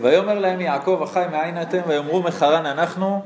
[0.00, 3.22] ויאמר להם יעקב אחי מאין אתם ויאמרו מחרן אנחנו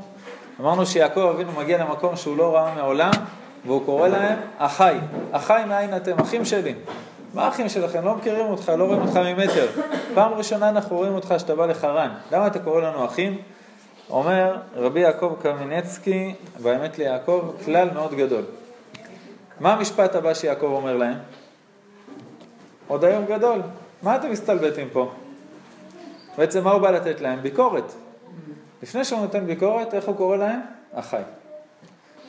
[0.59, 3.11] אמרנו שיעקב אבינו מגיע למקום שהוא לא ראה מעולם
[3.65, 4.97] והוא קורא להם אחי,
[5.31, 6.73] אחי מאין אתם, אחים שלי
[7.33, 8.05] מה האחים שלכם?
[8.05, 9.67] לא מכירים אותך, לא רואים אותך ממטר
[10.13, 13.37] פעם ראשונה אנחנו רואים אותך שאתה בא לחרן למה אתה קורא לנו אחים?
[14.09, 18.43] אומר רבי יעקב קמינצקי, באמת ליעקב, כלל מאוד גדול.
[19.59, 21.17] מה המשפט הבא שיעקב אומר להם?
[22.87, 23.61] עוד היום גדול.
[24.03, 25.11] מה אתם מסתלבטים פה?
[26.39, 27.41] בעצם מה הוא בא לתת להם?
[27.41, 27.93] ביקורת.
[28.83, 30.59] לפני שהוא נותן ביקורת, איך הוא קורא להם?
[30.93, 31.21] אחי.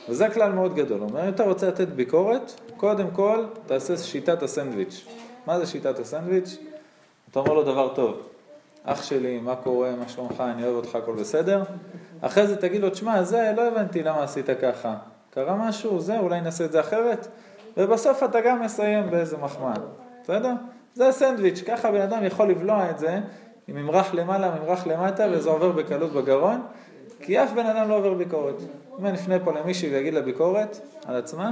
[0.09, 0.99] וזה כלל מאוד גדול.
[0.99, 5.05] הוא אומר, אם אתה רוצה לתת ביקורת, קודם כל תעשה שיטת הסנדוויץ'.
[5.47, 6.57] מה זה שיטת הסנדוויץ'?
[7.31, 8.27] אתה אומר לו דבר טוב.
[8.83, 11.63] אח שלי, מה קורה, מה שלומך, אני אוהב אותך, הכל בסדר?
[12.21, 14.95] אחרי זה תגיד לו, תשמע, זה, לא הבנתי למה עשית ככה.
[15.29, 17.27] קרה משהו, זה, אולי נעשה את זה אחרת?
[17.77, 19.73] ובסוף אתה גם מסיים באיזה מחמאה,
[20.23, 20.53] בסדר?
[20.93, 23.19] זה הסנדוויץ', ככה בן אדם יכול לבלוע את זה
[23.71, 26.61] עם ממרח למעלה, ממרח למטה, וזה עובר בקלות בגרון,
[27.19, 28.55] כי אף בן אדם לא עובר ביקורת.
[28.99, 31.51] אם אני אפנה פה למישהי ויגיד לה ביקורת על עצמה,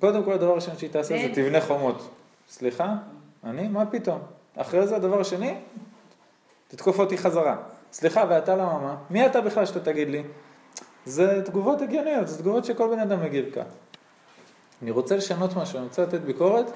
[0.00, 2.08] קודם כל הדבר הראשון שהיא תעשה זה תבנה חומות.
[2.48, 2.94] סליחה?
[3.44, 3.68] אני?
[3.68, 4.18] מה פתאום?
[4.56, 5.54] אחרי זה הדבר השני,
[6.68, 7.56] תתקוף אותי חזרה.
[7.92, 8.96] סליחה, ואתה למה מה?
[9.10, 10.22] מי אתה בכלל שאתה תגיד לי?
[11.04, 13.64] זה תגובות הגיוניות, זה תגובות שכל בן אדם מגיב כאן.
[14.82, 16.66] אני רוצה לשנות משהו, אני רוצה לתת ביקורת,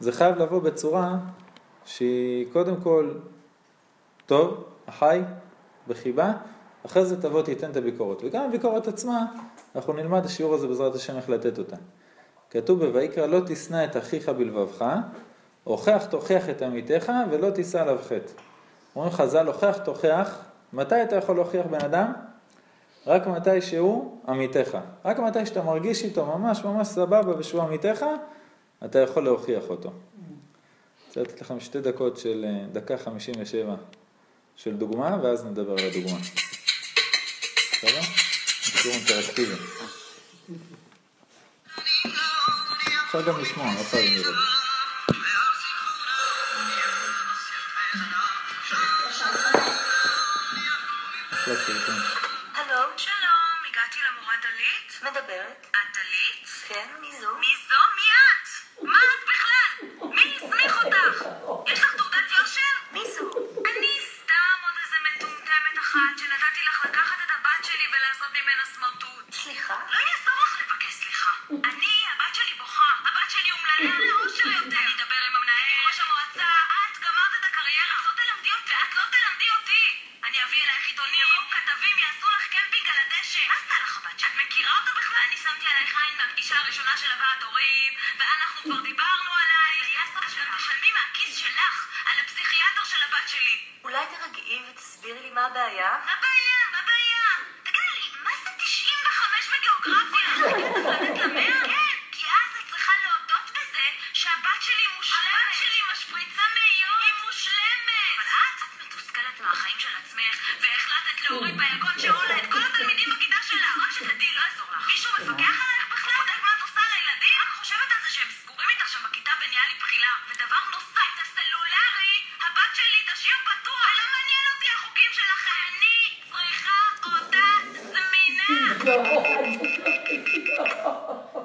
[0.00, 1.16] זה חייב לבוא בצורה
[1.84, 3.10] שהיא קודם כל
[4.26, 5.20] טוב, החי,
[5.88, 6.32] בחיבה,
[6.86, 8.18] אחרי זה תבוא תיתן את הביקורת.
[8.24, 9.26] וגם הביקורת עצמה,
[9.74, 11.76] אנחנו נלמד השיעור הזה בעזרת השם איך לתת אותה.
[12.50, 14.84] כתוב בויקרא לא תשנא את אחיך בלבבך,
[15.64, 18.32] הוכח תוכיח את עמיתך ולא תישא עליו חטא.
[18.96, 20.38] אומרים חז"ל, הוכח תוכיח,
[20.72, 22.12] מתי אתה יכול להוכיח בן אדם?
[23.06, 24.78] רק מתי שהוא עמיתך.
[25.04, 28.04] רק מתי שאתה מרגיש איתו ממש ממש סבבה ושהוא עמיתך,
[28.84, 29.90] אתה יכול להוכיח אותו.
[31.08, 33.74] רוצה לתת לכם שתי דקות של אה, דקה חמישים ושבע
[34.56, 36.18] של דוגמה, ואז נדבר על הדוגמה.
[37.72, 38.00] בסדר?
[38.60, 39.54] שיעור אינטראקטיבי.
[43.06, 44.34] אפשר גם לשמוע, לא חייבים לראות.
[51.66, 52.00] סרטון.
[52.54, 55.02] הלו, שלום, הגעתי למורה דלית?
[55.02, 55.66] מדברת.
[55.70, 56.48] את דלית?
[56.68, 57.34] כן, מי זו?
[57.40, 57.83] מי זו?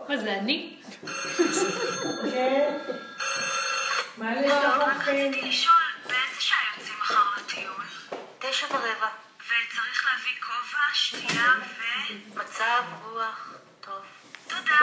[0.09, 0.75] מה זה אני?
[4.17, 7.83] מה טוב, רק רציתי לשאול, באיזה שעה יוצאים מחר לטיול?
[8.39, 9.07] תשע ורבע.
[9.45, 12.39] וצריך להביא כובע, שתייה ו...
[12.39, 14.01] מצב רוח טוב.
[14.47, 14.77] תודה.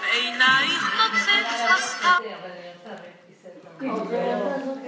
[0.00, 2.18] בעינייך נוצץ הסתיו.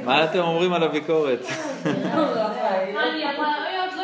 [0.04, 1.40] מה אתם אומרים על הביקורת?
[1.84, 3.66] מה אני אמרה?
[3.66, 4.02] אוי, עוד לא.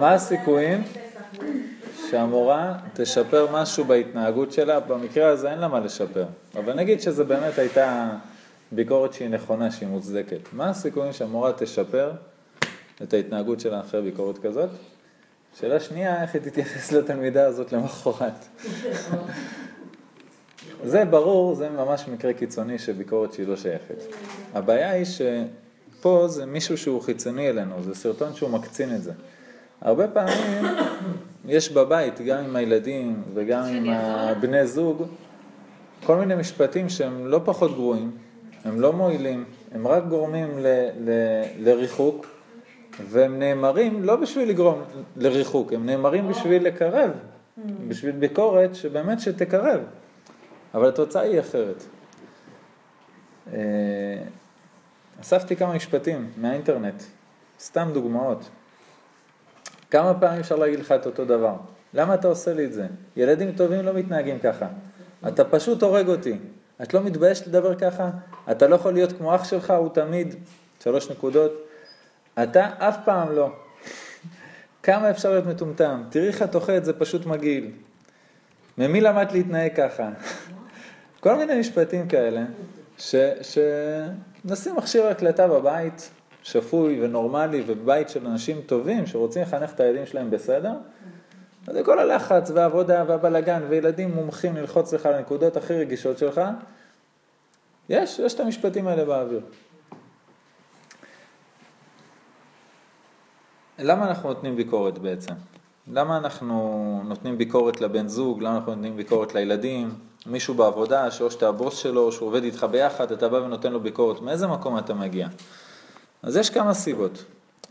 [0.00, 0.82] מה הסיכויים
[2.10, 4.80] שהמורה תשפר משהו בהתנהגות שלה?
[4.80, 6.24] במקרה הזה אין לה מה לשפר,
[6.54, 8.08] אבל נגיד שזה באמת הייתה
[8.72, 10.52] ביקורת שהיא נכונה, שהיא מוצדקת.
[10.52, 12.10] מה הסיכויים שהמורה תשפר
[13.02, 14.70] את ההתנהגות שלה אחרי ביקורת כזאת?
[15.60, 18.46] שאלה שנייה, איך היא תתייחס לתלמידה הזאת למחרת?
[20.84, 24.02] זה ברור, זה ממש מקרה קיצוני של ביקורת שהיא לא שייכת.
[24.54, 29.12] הבעיה היא שפה זה מישהו שהוא חיצוני אלינו, זה סרטון שהוא מקצין את זה.
[29.80, 30.64] הרבה פעמים
[31.44, 35.02] יש בבית, גם עם הילדים וגם עם הבני זוג,
[36.04, 38.10] כל מיני משפטים שהם לא פחות גרועים,
[38.64, 40.66] הם לא מועילים, הם רק גורמים ל,
[41.00, 41.10] ל,
[41.58, 42.26] לריחוק,
[43.06, 44.82] והם נאמרים לא בשביל לגרום
[45.16, 47.10] לריחוק, הם נאמרים בשביל לקרב,
[47.88, 49.80] בשביל ביקורת שבאמת שתקרב,
[50.74, 51.82] אבל התוצאה היא אחרת.
[53.52, 53.58] אה,
[55.20, 57.02] אספתי כמה משפטים מהאינטרנט,
[57.60, 58.48] סתם דוגמאות.
[59.90, 61.54] כמה פעמים אפשר להגיד לך את אותו דבר?
[61.94, 62.86] למה אתה עושה לי את זה?
[63.16, 64.66] ילדים טובים לא מתנהגים ככה.
[65.28, 66.38] אתה פשוט הורג אותי.
[66.82, 68.10] את לא מתביישת לדבר ככה?
[68.50, 70.34] אתה לא יכול להיות כמו אח שלך, הוא תמיד,
[70.82, 71.67] שלוש נקודות.
[72.42, 73.50] אתה אף פעם לא.
[74.82, 76.02] כמה אפשר להיות מטומטם?
[76.10, 77.70] תראי איך את אוכלת, זה פשוט מגעיל.
[78.78, 80.10] ממי למדת להתנהג ככה?
[81.20, 82.44] כל מיני משפטים כאלה,
[82.98, 86.10] שנשים מכשיר הקלטה בבית,
[86.42, 90.72] שפוי ונורמלי, ובבית של אנשים טובים שרוצים לחנך את הילדים שלהם בסדר,
[91.66, 96.40] אז זה כל הלחץ והעבודה והבלגן וילדים מומחים ללחוץ לך על הנקודות הכי רגישות שלך,
[97.88, 99.40] יש, יש את המשפטים האלה באוויר.
[103.78, 105.34] למה אנחנו נותנים ביקורת בעצם?
[105.92, 108.42] למה אנחנו נותנים ביקורת לבן זוג?
[108.42, 109.94] למה אנחנו נותנים ביקורת לילדים?
[110.26, 114.20] מישהו בעבודה, שאו שאתה הבוס שלו, שהוא עובד איתך ביחד, אתה בא ונותן לו ביקורת,
[114.20, 115.28] מאיזה מקום אתה מגיע?
[116.22, 117.24] אז יש כמה סיבות.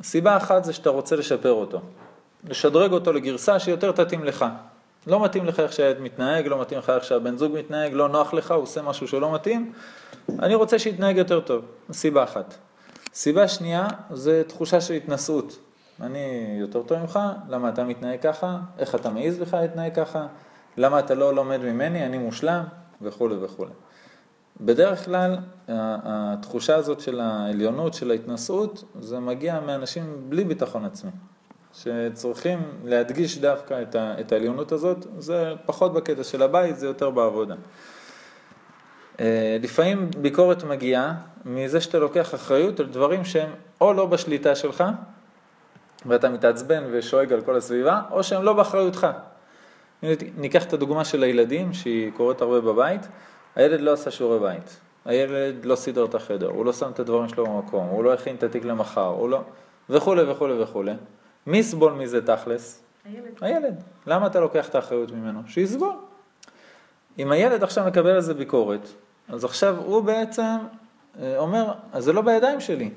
[0.03, 1.79] סיבה אחת זה שאתה רוצה לשפר אותו.
[2.49, 4.45] לשדרג אותו לגרסה שיותר תתאים לך.
[5.07, 8.33] לא מתאים לך איך שהילד מתנהג, לא מתאים לך איך שהבן זוג מתנהג, לא נוח
[8.33, 9.73] לך, הוא עושה משהו שלא מתאים,
[10.39, 12.55] אני רוצה שיתנהג יותר טוב, סיבה אחת.
[13.13, 15.57] סיבה שנייה זה תחושה של התנשאות.
[16.01, 20.27] אני יותר טוב ממך, למה אתה מתנהג ככה, איך אתה מעז לך להתנהג ככה,
[20.77, 22.63] למה אתה לא לומד ממני, אני מושלם,
[23.01, 23.71] וכולי וכולי.
[24.61, 31.11] בדרך כלל התחושה הזאת של העליונות, של ההתנשאות, זה מגיע מאנשים בלי ביטחון עצמי.
[31.73, 37.09] שצריכים להדגיש דווקא את, ה, את העליונות הזאת, זה פחות בקטע של הבית, זה יותר
[37.09, 37.55] בעבודה.
[39.19, 41.13] אה, לפעמים ביקורת מגיעה
[41.45, 43.49] מזה שאתה לוקח אחריות על דברים שהם
[43.81, 44.83] או לא בשליטה שלך,
[46.07, 49.07] ואתה מתעצבן ושואג על כל הסביבה, או שהם לא באחריותך.
[50.37, 53.07] ניקח את הדוגמה של הילדים, שהיא קורית הרבה בבית,
[53.55, 57.29] הילד לא עשה שיעורי בית, הילד לא סידר את החדר, הוא לא שם את הדברים
[57.29, 59.41] שלו במקום, הוא לא הכין את התיק למחר, הוא לא...
[59.89, 60.93] וכולי וכולי וכולי.
[61.47, 62.81] מי יסבול מזה תכלס?
[63.05, 63.31] הילד.
[63.41, 63.83] הילד.
[64.07, 65.41] למה אתה לוקח את האחריות ממנו?
[65.47, 65.93] שיסבול.
[67.19, 68.87] אם הילד עכשיו מקבל על זה ביקורת,
[69.29, 70.57] אז עכשיו הוא בעצם
[71.21, 72.89] אה, אומר, אז זה לא בידיים שלי.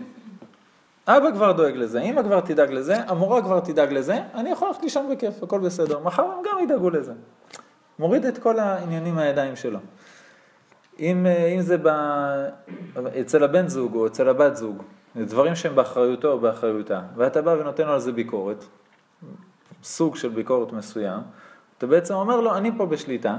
[1.16, 4.82] אבא כבר דואג לזה, אמא כבר תדאג לזה, המורה כבר תדאג לזה, אני יכול ללכת
[4.82, 5.98] לישון בכיף, הכל בסדר.
[5.98, 7.12] מחר הם גם ידאגו לזה.
[7.98, 9.78] מוריד את כל העניינים מהידיים שלו.
[11.00, 11.88] אם, אה, אם זה ב...
[13.20, 14.82] אצל הבן זוג או אצל הבת זוג,
[15.16, 18.64] דברים שהם באחריותו או באחריותה, ואתה בא ונותן לו על זה ביקורת,
[19.82, 21.20] סוג של ביקורת מסוים,
[21.78, 23.36] אתה בעצם אומר לו, אני פה בשליטה,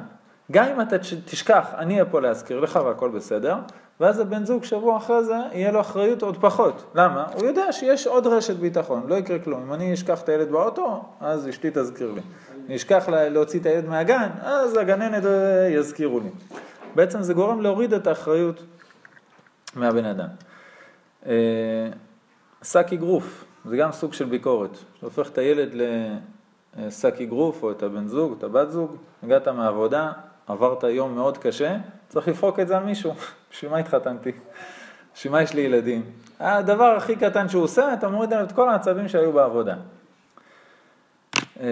[0.52, 3.56] גם אם אתה תשכח, אני אהיה פה להזכיר לך והכל בסדר,
[4.02, 6.92] ואז הבן זוג שבוע אחרי זה, יהיה לו אחריות עוד פחות.
[6.96, 7.26] למה?
[7.34, 9.62] הוא יודע שיש עוד רשת ביטחון, לא יקרה כלום.
[9.62, 12.22] אם אני אשכח את הילד באוטו, אז אשתי תזכיר לי.
[12.68, 16.30] אני אשכח להוציא את הילד מהגן, אז הגננת אה, יזכירו לי.
[16.96, 18.64] בעצם זה גורם להוריד את האחריות
[19.76, 20.28] מהבן אדם.
[21.26, 21.34] אה,
[22.64, 24.76] שק אגרוף, זה גם סוג של ביקורת.
[24.76, 25.70] זה הופך את הילד
[26.78, 30.12] לשק אגרוף, או את הבן זוג, את הבת זוג, הגעת מהעבודה,
[30.52, 31.78] עברת יום מאוד קשה,
[32.10, 33.14] צריך לפרוק את זה על מישהו.
[33.52, 34.32] בשביל מה התחתנתי?
[35.16, 36.02] בשביל מה יש לי ילדים?
[36.40, 39.76] הדבר הכי קטן שהוא עושה, אתה מוריד עליו את כל העצבים שהיו בעבודה.
[41.60, 41.68] אה,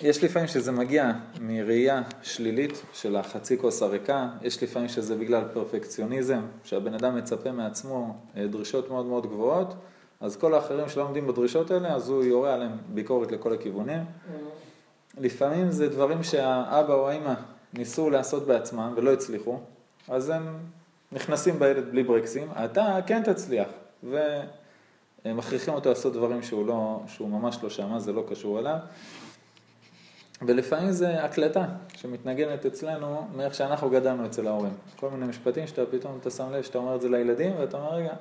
[0.00, 6.40] יש לפעמים שזה מגיע מראייה שלילית של החצי כוס הריקה, יש לפעמים שזה בגלל פרפקציוניזם,
[6.64, 9.74] שהבן אדם מצפה מעצמו אה, דרישות מאוד מאוד גבוהות,
[10.20, 14.04] אז כל האחרים שלא עומדים בדרישות האלה, אז הוא יורה עליהם ביקורת לכל הכיוונים.
[15.18, 17.34] לפעמים זה דברים שהאבא או האמא
[17.74, 19.58] ניסו לעשות בעצמם ולא הצליחו,
[20.08, 20.58] אז הם
[21.12, 23.68] נכנסים בילד בלי ברקסים, אתה כן תצליח,
[25.24, 28.78] ומכריחים אותו לעשות דברים שהוא, לא, שהוא ממש לא שמה, זה לא קשור אליו.
[30.42, 31.64] ולפעמים זה הקלטה
[31.96, 34.72] שמתנגנת אצלנו מאיך שאנחנו גדלנו אצל ההורים.
[34.96, 37.94] כל מיני משפטים שאתה פתאום, אתה שם לב שאתה אומר את זה לילדים, ואתה אומר,
[37.94, 38.12] רגע,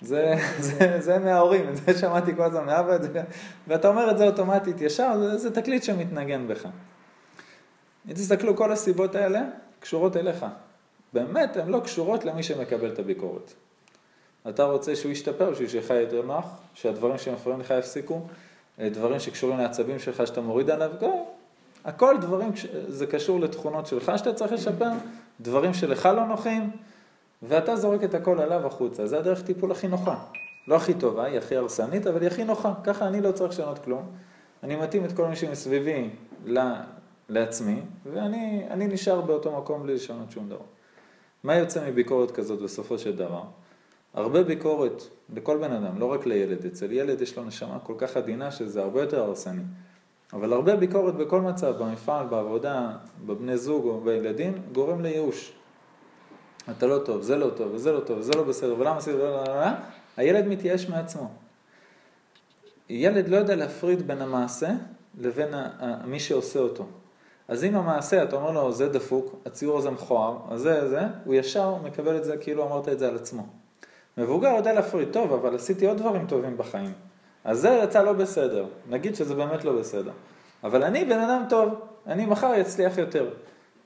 [0.00, 2.98] זה, זה, זה מההורים, את זה שמעתי כל הזמן מאבא,
[3.68, 6.66] ואתה אומר את זה אוטומטית ישר, זה, זה תקליט שמתנגן בך.
[8.08, 9.42] אם תסתכלו, כל הסיבות האלה
[9.80, 10.46] קשורות אליך.
[11.12, 13.52] באמת, הן לא קשורות למי שמקבל את הביקורת.
[14.48, 18.20] אתה רוצה שהוא ישתפר, שהוא יחיה יותר נוח, שהדברים שמפריעים לך יפסיקו,
[18.80, 21.10] דברים שקשורים לעצבים שלך שאתה מוריד עליו, גם,
[21.84, 22.52] הכל דברים,
[22.88, 24.90] זה קשור לתכונות שלך שאתה צריך לשפר,
[25.40, 26.70] דברים שלך לא נוחים,
[27.42, 29.06] ואתה זורק את הכל עליו החוצה.
[29.06, 30.16] זה הדרך טיפול הכי נוחה.
[30.68, 32.72] לא הכי טובה, היא הכי הרסנית, אבל היא הכי נוחה.
[32.84, 34.02] ככה אני לא צריך לשנות כלום.
[34.62, 36.10] אני מתאים את כל מי שמסביבי
[37.28, 37.80] לעצמי,
[38.12, 40.64] ואני נשאר באותו מקום בלי לשנות שום דבר.
[41.44, 43.42] מה יוצא מביקורת כזאת בסופו של דבר?
[44.14, 45.02] הרבה ביקורת
[45.34, 46.66] לכל בן אדם, לא רק לילד.
[46.66, 49.62] אצל ילד יש לו נשמה כל כך עדינה שזה הרבה יותר הרסני.
[50.32, 52.90] אבל הרבה ביקורת בכל מצב, במפעל, בעבודה,
[53.26, 55.52] בבני זוג או בילדים, גורם לייאוש.
[56.70, 59.14] אתה לא טוב, זה לא טוב, וזה לא טוב, וזה לא בסדר, ולמה עשית,
[60.16, 61.30] הילד מתייאש מעצמו.
[62.88, 64.70] ילד לא יודע להפריד בין המעשה
[65.18, 65.48] לבין
[66.04, 66.86] מי שעושה אותו.
[67.48, 71.34] אז אם המעשה, אתה אומר לו, זה דפוק, הציור הזה מכוער, אז זה, זה, הוא
[71.34, 73.46] ישר מקבל את זה כאילו אמרת את זה על עצמו.
[74.18, 76.92] מבוגר יודע להפריד, טוב, אבל עשיתי עוד דברים טובים בחיים.
[77.44, 80.10] אז זה יצא לא בסדר, נגיד שזה באמת לא בסדר.
[80.64, 81.74] אבל אני בן אדם טוב,
[82.06, 83.30] אני מחר אצליח יותר.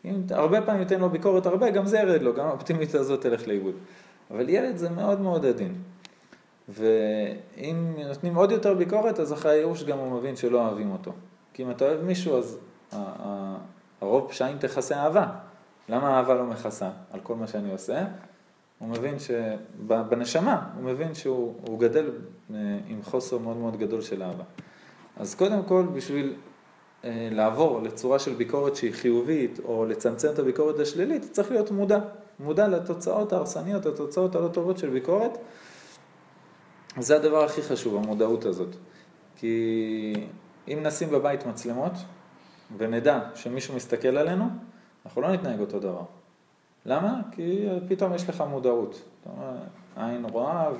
[0.05, 3.49] אם הרבה פעמים ניתן לו ביקורת הרבה, גם זה ירד לו, גם האופטימית הזאת תלך
[3.49, 3.75] לאיבוד.
[4.31, 5.75] אבל ילד זה מאוד מאוד עדין.
[6.69, 11.13] ואם נותנים עוד יותר ביקורת, אז אחרי הייאוש גם הוא מבין שלא אוהבים אותו.
[11.53, 12.59] כי אם אתה אוהב מישהו, אז
[14.01, 15.27] הרוב פשעים תכסה אהבה.
[15.89, 18.05] למה אהבה לא מכסה על כל מה שאני עושה?
[18.79, 22.11] הוא מבין שבנשמה, הוא מבין שהוא גדל
[22.55, 22.57] אה,
[22.87, 24.45] עם חוסר מאוד מאוד גדול של אהבה.
[25.17, 26.35] אז קודם כל, בשביל
[27.05, 31.99] אה, לעבור לצורה של ביקורת שהיא חיובית, או לצמצם את הביקורת השלילית, צריך להיות מודע.
[32.41, 35.39] מודע לתוצאות ההרסניות, לתוצאות הלא טובות של ביקורת.
[36.99, 38.77] זה הדבר הכי חשוב, המודעות הזאת.
[39.37, 40.15] כי
[40.69, 41.93] אם נשים בבית מצלמות,
[42.79, 44.49] ונדע שמישהו מסתכל עלינו,
[45.07, 46.03] אנחנו לא נתנהג אותו דבר.
[46.87, 47.21] למה?
[47.33, 49.03] כי פתאום יש לך מודעות.
[49.97, 50.71] העין רואה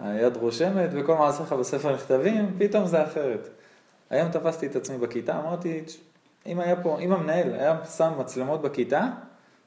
[0.00, 3.48] והיד רושמת וכל מה לך בספר נכתבים, פתאום זה אחרת.
[4.10, 5.84] היום תפסתי את עצמי בכיתה, אמרתי,
[6.46, 9.08] אם היה פה, אם המנהל היה שם מצלמות בכיתה,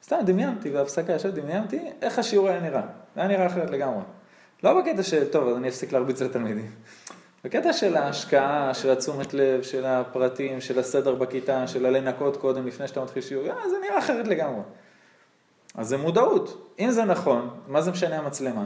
[0.03, 2.81] סתם דמיינתי בהפסקה ישר דמיינתי איך השיעור היה נראה.
[3.15, 4.03] זה היה נראה אחרת לגמרי.
[4.63, 6.71] לא בקטע של, טוב, אז אני אפסיק להרביץ לתלמידים.
[7.43, 12.87] בקטע של ההשקעה, של התשומת לב, של הפרטים, של הסדר בכיתה, של הלנקות קודם לפני
[12.87, 14.61] שאתה מתחיל שיעור, אה, זה נראה אחרת לגמרי.
[15.75, 16.73] אז זה מודעות.
[16.79, 18.65] אם זה נכון, מה זה משנה המצלמה?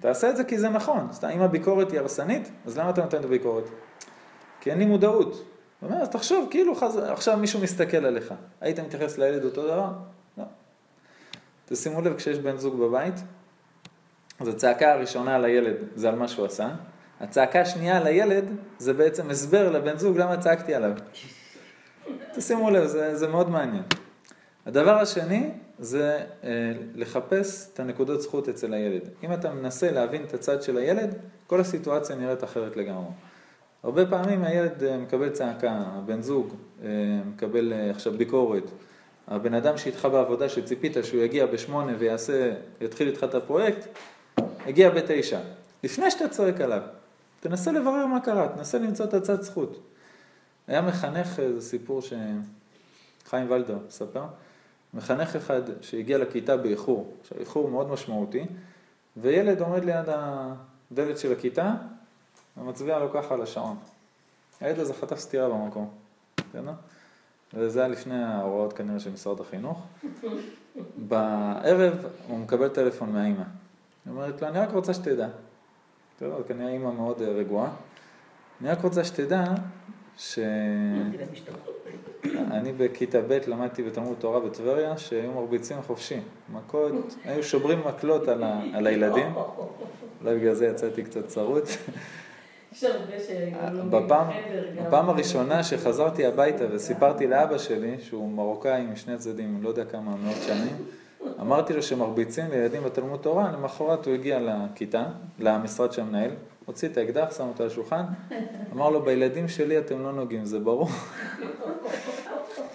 [0.00, 1.08] תעשה את זה כי זה נכון.
[1.12, 3.64] סתם, אם הביקורת היא הרסנית, אז למה אתה נותן את הביקורת?
[4.60, 5.44] כי אין לי מודעות.
[5.80, 6.96] הוא אומר, אז תחשוב, כאילו חז...
[6.96, 8.34] עכשיו מישהו מסתכל עליך.
[8.60, 9.90] היית מתייחס לילד אותו דבר?
[10.38, 10.44] לא.
[11.66, 13.14] תשימו לב, כשיש בן זוג בבית,
[14.40, 16.68] אז הצעקה הראשונה על הילד זה על מה שהוא עשה.
[17.20, 18.44] הצעקה השנייה על הילד
[18.78, 20.92] זה בעצם הסבר לבן זוג למה צעקתי עליו.
[22.34, 23.82] תשימו לב, זה, זה מאוד מעניין.
[24.66, 29.08] הדבר השני זה אה, לחפש את הנקודות זכות אצל הילד.
[29.24, 31.14] אם אתה מנסה להבין את הצד של הילד,
[31.46, 33.10] כל הסיטואציה נראית אחרת לגמרי.
[33.82, 36.88] הרבה פעמים הילד אה, מקבל צעקה, הבן זוג אה,
[37.34, 38.70] מקבל אה, עכשיו ביקורת,
[39.28, 43.86] הבן אדם שאיתך בעבודה שציפית שהוא יגיע בשמונה ויעשה, יתחיל איתך את הפרויקט,
[44.66, 45.40] הגיע בתשע.
[45.84, 46.82] לפני שאתה צועק עליו,
[47.40, 49.80] תנסה לברר מה קרה, תנסה למצוא את הצד זכות.
[50.68, 54.24] היה מחנך, זה סיפור שחיים ולדר מספר,
[54.94, 58.46] מחנך אחד שהגיע לכיתה באיחור, עכשיו איחור מאוד משמעותי,
[59.16, 61.74] וילד עומד ליד הדלת של הכיתה
[62.56, 63.76] ומצביע לו ככה על השעון.
[64.60, 65.90] הילד הזה חטף סטירה במקום,
[66.50, 66.72] בסדר?
[67.54, 69.86] וזה היה לפני ההוראות כנראה של משרד החינוך.
[70.96, 71.92] בערב
[72.26, 73.42] הוא מקבל טלפון מהאימא.
[74.06, 75.28] היא אומרת לו, אני רק רוצה שתדע.
[76.18, 77.70] בסדר, כנראה אימא מאוד אה, רגועה.
[78.60, 79.44] אני רק רוצה שתדע
[80.16, 80.38] ש...
[82.50, 86.20] אני בכיתה ב' למדתי בתלמוד תורה בטבריה, שהיו מרביצים חופשי.
[86.52, 86.92] מכות,
[87.24, 88.60] היו שוברים מקלות על, ה...
[88.74, 89.34] על הילדים.
[90.20, 91.68] אולי בגלל זה יצאתי קצת צרוט.
[93.90, 94.26] בפעם,
[94.86, 100.42] בפעם הראשונה שחזרתי הביתה וסיפרתי לאבא שלי, שהוא מרוקאי משני צדדים, לא יודע כמה מאות
[100.46, 100.76] שנים,
[101.40, 105.04] אמרתי לו שמרביצים לילדים בתלמוד תורה, למחרת הוא הגיע לכיתה,
[105.38, 106.30] למשרד של המנהל,
[106.66, 108.02] הוציא את האקדח, שם אותו על השולחן,
[108.72, 110.88] אמר לו, בילדים שלי אתם לא נוגעים, זה ברור.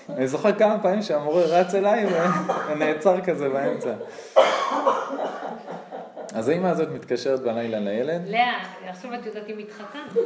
[0.09, 2.05] אני זוכר כמה פעמים שהמורה רץ אליי
[2.71, 3.93] ונעצר כזה באמצע.
[6.33, 8.21] אז האמא הזאת מתקשרת בלילה לילד.
[8.27, 10.23] לאה, עכשיו את יודעת אם התחתנת.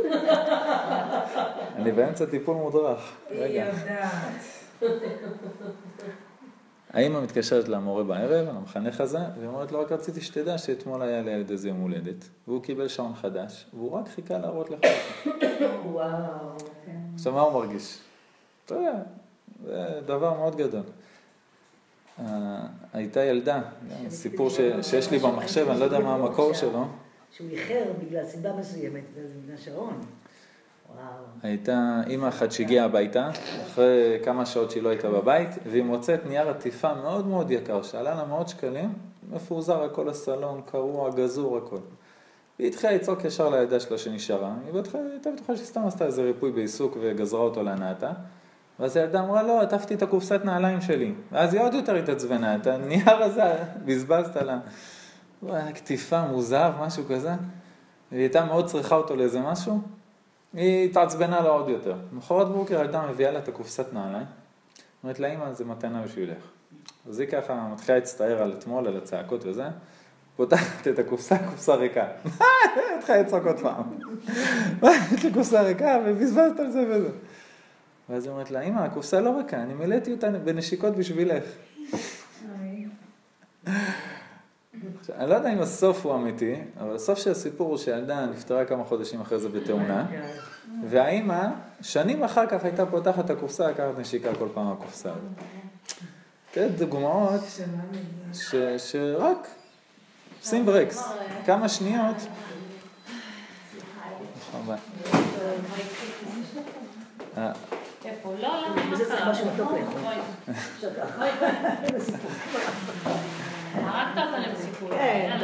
[1.76, 3.16] אני באמצע טיפול מודרך.
[3.30, 4.88] היא יודעת.
[6.94, 11.52] האמא מתקשרת למורה בערב, למחנך הזה, והיא אומרת לו, רק רציתי שתדע שאתמול היה לילד
[11.52, 14.80] איזה יום הולדת, והוא קיבל שעון חדש, והוא רק חיכה להראות לך
[15.86, 16.08] וואו.
[17.16, 17.98] עכשיו, מה הוא מרגיש?
[18.66, 18.94] אתה יודע,
[19.66, 20.84] זה דבר מאוד גדול.
[22.20, 22.26] אה,
[22.94, 23.62] הייתה ילדה,
[24.10, 24.50] סיפור
[24.82, 26.86] שיש לי במחשב, אני לא יודע מה המקור שלו.
[27.32, 29.04] שהוא איחר בגלל סיבה מסוימת,
[29.44, 30.02] בגלל שעון.
[31.44, 33.30] הייתה אימא אחת שהגיעה הביתה,
[33.68, 38.16] אחרי כמה שעות שהיא לא הייתה בבית, והיא מוצאת נייר עטיפה מאוד מאוד יקר, שעלה
[38.16, 38.94] לה מאות שקלים,
[39.32, 41.78] מפוזר הכל הסלון, קרוע, גזור, הכל.
[42.60, 46.22] והיא התחילה לצעוק ישר לילדה שלה שנשארה, היא בטחה- הייתה בטוחה שהיא סתם עשתה איזה
[46.24, 48.12] ריפוי בעיסוק וגזרה אותו להנאתה.
[48.80, 51.14] ואז הילדה אמרה, לא, עטפתי את הקופסת נעליים שלי.
[51.32, 53.54] ואז היא עוד יותר התעצבנה, את הנייר הזה
[53.86, 54.60] בזבזת לה.
[55.40, 57.32] הוא היה קטיפה, מוזב, משהו כזה.
[58.12, 59.82] היא הייתה מאוד צריכה אותו לאיזה משהו,
[60.54, 61.96] היא התעצבנה לו עוד יותר.
[62.14, 64.26] מחרת בוקר הילדה מביאה לה את הקופסת נעליים,
[65.04, 66.44] אומרת לה, אמא, זה מתנה בשבילך.
[67.10, 69.68] אז היא ככה מתחילה להצטער על אתמול, על הצעקות וזה,
[70.36, 72.08] פותחת את הקופסה, קופסה ריקה.
[72.40, 72.46] מה,
[72.98, 73.84] התחילה לצעוק עוד פעם.
[74.82, 77.10] מה, יש לי ריקה ובזבזת על זה וזה.
[78.10, 81.44] ואז היא אומרת לה, אמא, הקופסה לא ריקה, אני מילאתי אותה בנשיקות בשבילך.
[85.00, 88.66] עכשיו, אני לא יודע אם הסוף הוא אמיתי, אבל הסוף של הסיפור הוא שילדה נפטרה
[88.66, 90.06] כמה חודשים אחרי זה בתאונה,
[90.90, 91.48] והאימא,
[91.82, 95.46] שנים אחר כך הייתה פותחת את הקופסה, לקחת נשיקה כל פעם מהקופסה הזאת.
[96.56, 97.42] זה דוגמאות
[98.34, 99.48] ש, שרק
[100.44, 101.04] שים ברקס,
[101.46, 102.16] כמה שניות.
[108.06, 108.34] איפה?
[108.42, 109.34] לא, למה?
[113.84, 114.90] הרגת אותנו בסיפור.
[114.90, 115.38] כן?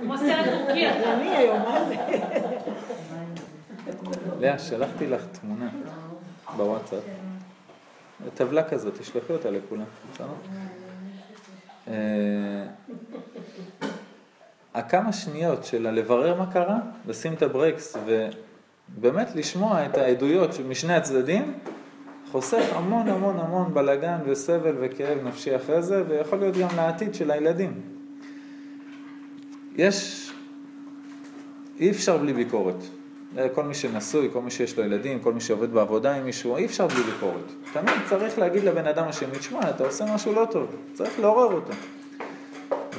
[0.00, 1.14] כמו סרט טורקי אתה.
[1.14, 1.96] אני היום, מה זה?
[4.40, 5.68] לאה, שלחתי לך תמונה
[6.56, 7.02] בוואטסאפ.
[8.34, 10.26] טבלה כזאת, תשלחי אותה לכולם, בסדר?
[11.88, 12.64] אה,
[14.74, 17.96] הכמה שניות של לברר מה קרה, לשים את הברקס
[18.96, 21.58] ובאמת לשמוע את העדויות משני הצדדים,
[22.30, 27.30] חוסך המון המון המון בלגן וסבל וכאב נפשי אחרי זה, ויכול להיות גם לעתיד של
[27.30, 27.80] הילדים.
[29.76, 30.30] יש,
[31.80, 32.74] אי אפשר בלי ביקורת.
[33.54, 36.64] כל מי שנשוי, כל מי שיש לו ילדים, כל מי שעובד בעבודה עם מישהו, אי
[36.64, 37.52] אפשר בלי ביקורת.
[37.72, 41.72] תמיד צריך להגיד לבן אדם השני, תשמע, אתה עושה משהו לא טוב, צריך לעורר אותו.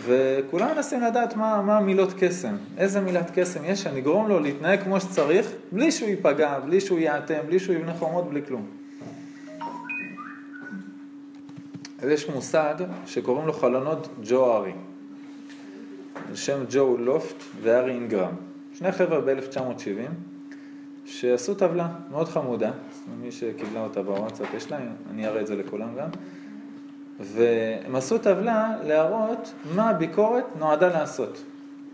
[0.05, 4.83] וכולם מנסים לדעת מה, מה מילות קסם, איזה מילת קסם יש, שאני אגרום לו להתנהג
[4.83, 8.80] כמו שצריך, בלי שהוא ייפגע, בלי שהוא ייאטם, בלי שהוא יבנה חומות, בלי כלום.
[12.01, 14.73] אז יש מושג שקוראים לו חלונות ג'ו ארי.
[16.29, 18.35] על שם ג'ו לופט וארי אינגרם.
[18.73, 20.11] שני חבר'ה ב-1970
[21.05, 22.71] שעשו טבלה מאוד חמודה,
[23.21, 26.09] מי שקיבלה אותה בוואטסאפ יש להם, אני אראה את זה לכולם גם,
[27.19, 31.43] והם עשו טבלה להראות מה הביקורת נועדה לעשות.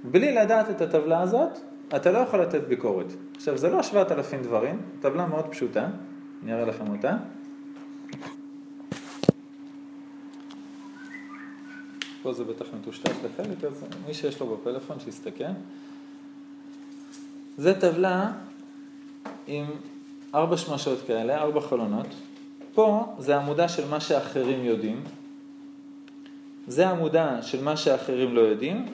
[0.03, 1.59] בלי לדעת את הטבלה הזאת,
[1.95, 3.13] אתה לא יכול לתת ביקורת.
[3.35, 5.87] עכשיו, זה לא 7,000 דברים, טבלה מאוד פשוטה,
[6.43, 7.17] אני אראה לכם אותה.
[12.27, 15.43] פה זה בטח מטושטש לחלק, אז מי שיש לו בפלאפון שיסתכל.
[17.57, 18.31] זה טבלה
[19.47, 19.65] עם
[20.35, 22.07] ארבע שמשות כאלה, ארבע חלונות.
[22.73, 25.03] פה זה עמודה של מה שאחרים יודעים.
[26.67, 28.85] זה עמודה של מה שאחרים לא יודעים.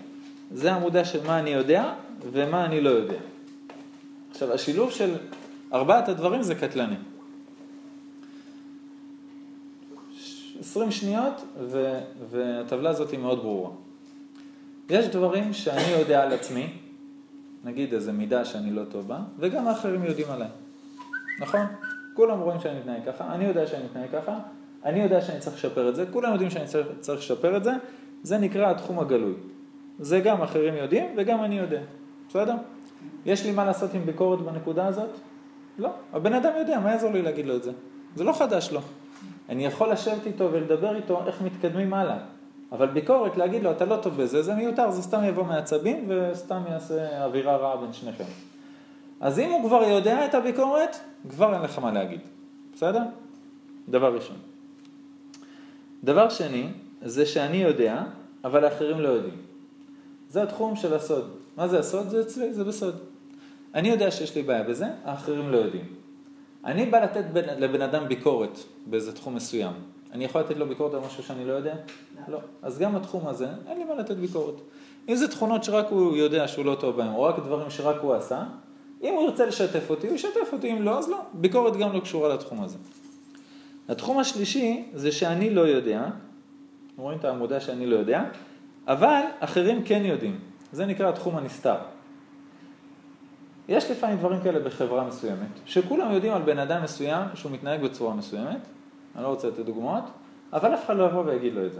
[0.52, 1.94] זה עמודה של מה אני יודע
[2.32, 3.20] ומה אני לא יודע.
[4.32, 5.16] עכשיו, השילוב של
[5.74, 6.96] ארבעת הדברים זה קטלני.
[10.64, 12.00] 20 שניות ו-
[12.30, 13.70] והטבלה הזאת היא מאוד ברורה.
[14.90, 16.74] יש דברים שאני יודע על עצמי,
[17.64, 20.48] נגיד איזה מידה שאני לא טוב בה, וגם האחרים יודעים עליי.
[21.40, 21.66] נכון?
[22.14, 24.40] כולם רואים שאני מתנהג ככה, אני יודע שאני מתנהג ככה,
[24.86, 27.72] אני יודע שאני צריך לשפר את זה, כולם יודעים שאני צריך, צריך לשפר את זה,
[28.24, 29.34] זה נקרא התחום הגלוי.
[30.00, 31.82] זה גם אחרים יודעים וגם אני יודע,
[32.30, 32.56] בסדר?
[33.26, 35.10] יש לי מה לעשות עם ביקורת בנקודה הזאת?
[35.80, 35.90] לא.
[36.14, 37.72] הבן אדם יודע, מה יעזור לי להגיד לו את זה?
[38.16, 38.82] זה לא חדש לו.
[39.50, 42.18] אני יכול לשבת איתו ולדבר איתו איך מתקדמים הלאה.
[42.72, 46.62] אבל ביקורת, להגיד לו, אתה לא טוב בזה, זה מיותר, זה סתם יבוא מעצבים וסתם
[46.70, 48.24] יעשה אווירה רעה בין שניכם.
[49.22, 50.96] אז אם הוא כבר יודע את הביקורת,
[51.30, 52.20] כבר אין לך מה להגיד.
[52.76, 53.02] בסדר?
[53.90, 54.36] דבר ראשון.
[56.04, 56.68] דבר שני,
[57.02, 58.04] זה שאני יודע,
[58.44, 59.38] אבל האחרים לא יודעים.
[60.30, 61.30] זה התחום של הסוד.
[61.58, 62.10] מה זה הסוד?
[62.10, 62.96] זה אצלי, זה בסוד.
[63.76, 65.86] אני יודע שיש לי בעיה בזה, האחרים לא יודעים.
[66.66, 69.74] אני בא לתת בין, לבן אדם ביקורת באיזה תחום מסוים.
[70.12, 71.76] אני יכול לתת לו ביקורת על משהו שאני לא יודע?
[72.28, 72.40] לא.
[72.62, 74.56] אז גם התחום הזה, אין לי מה לתת ביקורת.
[75.10, 78.14] אם זה תכונות שרק הוא יודע שהוא לא טוב בהן, או רק דברים שרק הוא
[78.14, 78.44] עשה,
[79.04, 81.22] אם הוא ירצה לשתף אותי, הוא ישתף אותי, אם לא, אז לא.
[81.34, 82.78] ביקורת גם לא קשורה לתחום הזה.
[83.90, 86.06] התחום השלישי זה שאני לא יודע,
[86.98, 88.24] רואים את העמודה שאני לא יודע,
[88.88, 90.40] אבל אחרים כן יודעים.
[90.72, 91.76] זה נקרא התחום הנסתר.
[93.68, 98.14] יש לפעמים דברים כאלה בחברה מסוימת, שכולם יודעים על בן אדם מסוים שהוא מתנהג בצורה
[98.14, 98.60] מסוימת,
[99.16, 100.04] אני לא רוצה לתת דוגמאות,
[100.54, 101.80] אבל אף אחד לא יבוא ויגיד לו את זה.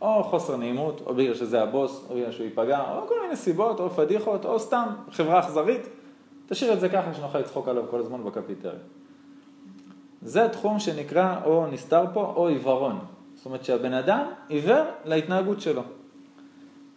[0.00, 3.80] או חוסר נעימות, או בגלל שזה הבוס, או בגלל שהוא ייפגע, או כל מיני סיבות,
[3.80, 5.88] או פדיחות, או סתם חברה אכזרית.
[6.46, 8.78] תשאיר את זה ככה שנוכל לצחוק עליו כל הזמן בקפיטריה.
[10.22, 12.98] זה התחום שנקרא או נסתר פה או עיוורון.
[13.34, 15.82] זאת אומרת שהבן אדם עיוור להתנהגות שלו.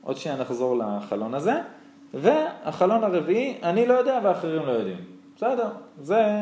[0.01, 1.61] עוד שנייה נחזור לחלון הזה.
[2.15, 4.97] והחלון הרביעי, אני לא יודע ואחרים לא יודעים.
[5.35, 5.69] בסדר,
[6.01, 6.41] זה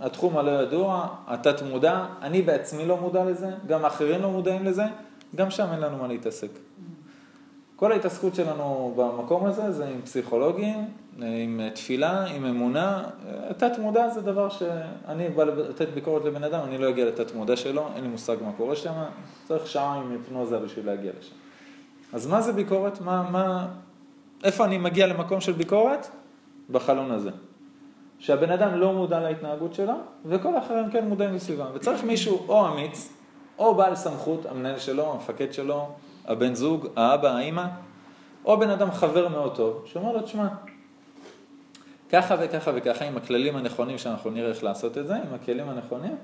[0.00, 4.82] התחום הלא ידוע, התת מודע, אני בעצמי לא מודע לזה, גם האחרים לא מודעים לזה,
[5.36, 6.48] גם שם אין לנו מה להתעסק.
[7.76, 10.88] כל ההתעסקות שלנו במקום הזה זה עם פסיכולוגים,
[11.22, 13.04] עם תפילה, עם אמונה.
[13.56, 17.56] תת מודע זה דבר שאני בא לתת ביקורת לבן אדם, אני לא אגיע לתת מודע
[17.56, 18.92] שלו, אין לי מושג מה קורה שם,
[19.44, 21.34] צריך שעה עם היפנוזה בשביל להגיע לשם.
[22.12, 23.00] אז מה זה ביקורת?
[23.00, 23.68] מה, מה,
[24.42, 26.06] איפה אני מגיע למקום של ביקורת?
[26.70, 27.30] בחלון הזה.
[28.18, 31.66] שהבן אדם לא מודע להתנהגות שלו, וכל האחרים כן מודעים לסביבה.
[31.74, 33.12] וצריך מישהו או אמיץ,
[33.58, 35.88] או בעל סמכות, המנהל שלו, המפקד שלו,
[36.24, 37.66] הבן זוג, האבא, האימא,
[38.44, 40.48] או בן אדם חבר מאוד טוב, שאומר לו, תשמע,
[42.10, 46.16] ככה וככה וככה, עם הכללים הנכונים שאנחנו נראה איך לעשות את זה, עם הכלים הנכונים,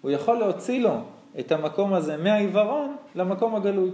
[0.00, 1.00] הוא יכול להוציא לו
[1.40, 3.90] את המקום הזה מהעיוורון למקום הגלוי.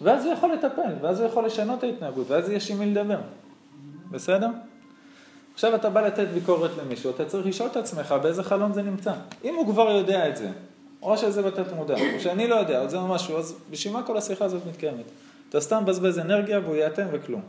[0.00, 3.18] ואז הוא יכול לטפל, ואז הוא יכול לשנות את ההתנהגות, ואז יש עם מי לדבר.
[4.10, 4.48] בסדר?
[5.54, 9.12] עכשיו אתה בא לתת ביקורת למישהו, אתה צריך לשאול את עצמך באיזה חלון זה נמצא.
[9.44, 10.48] אם הוא כבר יודע את זה,
[11.02, 14.16] או שזה בתת מודע, או שאני לא יודע, או זה משהו, אז בשביל מה כל
[14.16, 15.04] השיחה הזאת מתקיימת?
[15.48, 17.40] אתה סתם מבזבז אנרגיה והוא יאטם וכלום.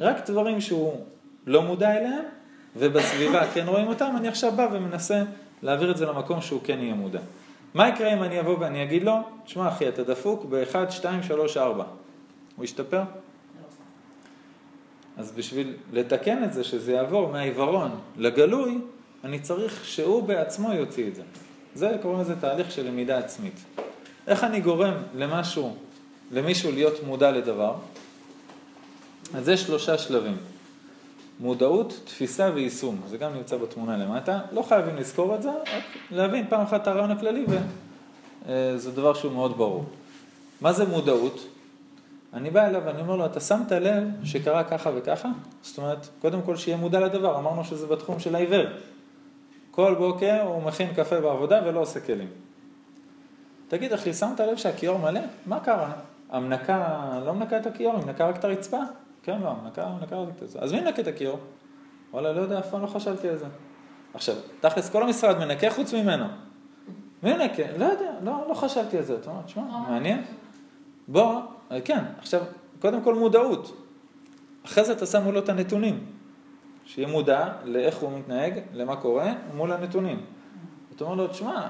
[0.00, 1.00] רק דברים שהוא
[1.46, 2.24] לא מודע אליהם,
[2.76, 5.22] ובסביבה כן רואים אותם, אני עכשיו בא ומנסה
[5.62, 7.20] להעביר את זה למקום שהוא כן יהיה מודע.
[7.74, 11.56] מה יקרה אם אני אבוא ואני אגיד לו, תשמע אחי, אתה דפוק ב-1, 2, 3,
[11.56, 11.84] 4.
[12.56, 13.02] הוא ישתפר?
[15.16, 18.78] אז בשביל לתקן את זה, שזה יעבור מהעיוורון לגלוי,
[19.24, 21.22] אני צריך שהוא בעצמו יוציא את זה.
[21.74, 23.60] זה קוראים לזה תהליך של למידה עצמית.
[24.26, 25.76] איך אני גורם למשהו,
[26.30, 27.74] למישהו להיות מודע לדבר?
[29.34, 30.36] אז יש שלושה שלבים.
[31.40, 33.00] מודעות, תפיסה ויישום.
[33.06, 34.40] זה גם נמצא בתמונה למטה.
[34.52, 37.46] לא חייבים לזכור את זה, רק להבין פעם אחת את הרעיון הכללי,
[38.46, 39.84] וזה דבר שהוא מאוד ברור.
[40.60, 41.46] מה זה מודעות?
[42.34, 45.28] אני בא אליו ואני אומר לו, אתה שמת לב שקרה ככה וככה?
[45.62, 48.64] זאת אומרת, קודם כל שיהיה מודע לדבר, אמרנו שזה בתחום של העיוור.
[49.70, 52.28] כל בוקר הוא מכין קפה בעבודה ולא עושה כלים.
[53.68, 55.20] תגיד, אחי, שמת לב שהכיור מלא?
[55.46, 55.92] מה קרה?
[56.30, 58.80] המנקה לא מנקה את הכיור, היא מנקה רק את הרצפה?
[59.22, 59.54] כן, לא,
[60.10, 60.58] רק את זה.
[60.58, 61.38] אז מי מנקה את הכיור?
[62.12, 63.46] וואלה, לא יודע, אף פעם לא חשבתי על זה.
[64.14, 66.24] עכשיו, תכלס, כל המשרד מנקה חוץ ממנו.
[67.22, 67.62] מי מנקה?
[67.78, 69.14] לא יודע, לא, לא חשבתי על זה.
[69.14, 70.22] אתה אומר, תשמע, מעניין.
[71.08, 71.40] בוא,
[71.84, 72.42] כן, עכשיו,
[72.80, 73.76] קודם כל מודעות.
[74.66, 76.06] אחרי זה אתה שם מולו את הנתונים.
[76.84, 80.24] שיהיה מודע לאיך הוא מתנהג, למה קורה, מול הנתונים.
[80.96, 81.68] אתה אומר לו, תשמע,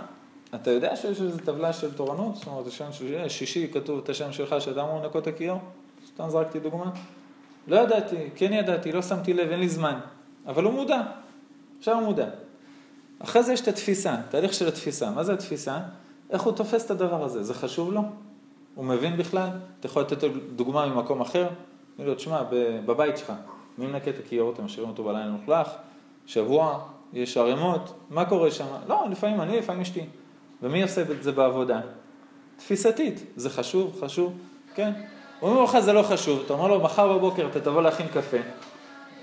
[0.55, 2.37] אתה יודע שיש איזו טבלה של תורנות?
[2.37, 2.89] זאת אומרת, השם
[3.29, 5.59] שישי כתוב את השם שלך שאתה אמור לנקות את הכיור?
[6.07, 6.91] סתם זרקתי דוגמה.
[7.69, 9.99] לא ידעתי, כן ידעתי, לא שמתי לב, אין לי זמן.
[10.47, 11.03] אבל הוא מודע.
[11.79, 12.29] עכשיו הוא מודע.
[13.19, 15.11] אחרי זה יש את התפיסה, תהליך של התפיסה.
[15.11, 15.79] מה זה התפיסה?
[16.31, 17.43] איך הוא תופס את הדבר הזה?
[17.43, 18.03] זה חשוב לו?
[18.75, 19.49] הוא מבין בכלל?
[19.81, 20.19] אתה יכול לתת
[20.57, 21.49] דוגמה ממקום אחר?
[21.99, 22.43] אני לו, תשמע,
[22.87, 23.33] בבית שלך,
[23.79, 25.69] מי מנקה את הכיור, אתם משאירים אותו בלילה מלוכלך,
[26.27, 28.67] שבוע, יש ערימות, מה קורה שם?
[28.89, 30.05] לא, לפעמים אני, לפעמים אשתי.
[30.63, 31.81] ומי עושה את זה בעבודה?
[32.57, 34.33] תפיסתית, זה חשוב, חשוב,
[34.75, 34.93] כן.
[35.41, 38.37] הוא אומר לך זה לא חשוב, אתה אומר לו מחר בבוקר אתה תבוא להכין קפה,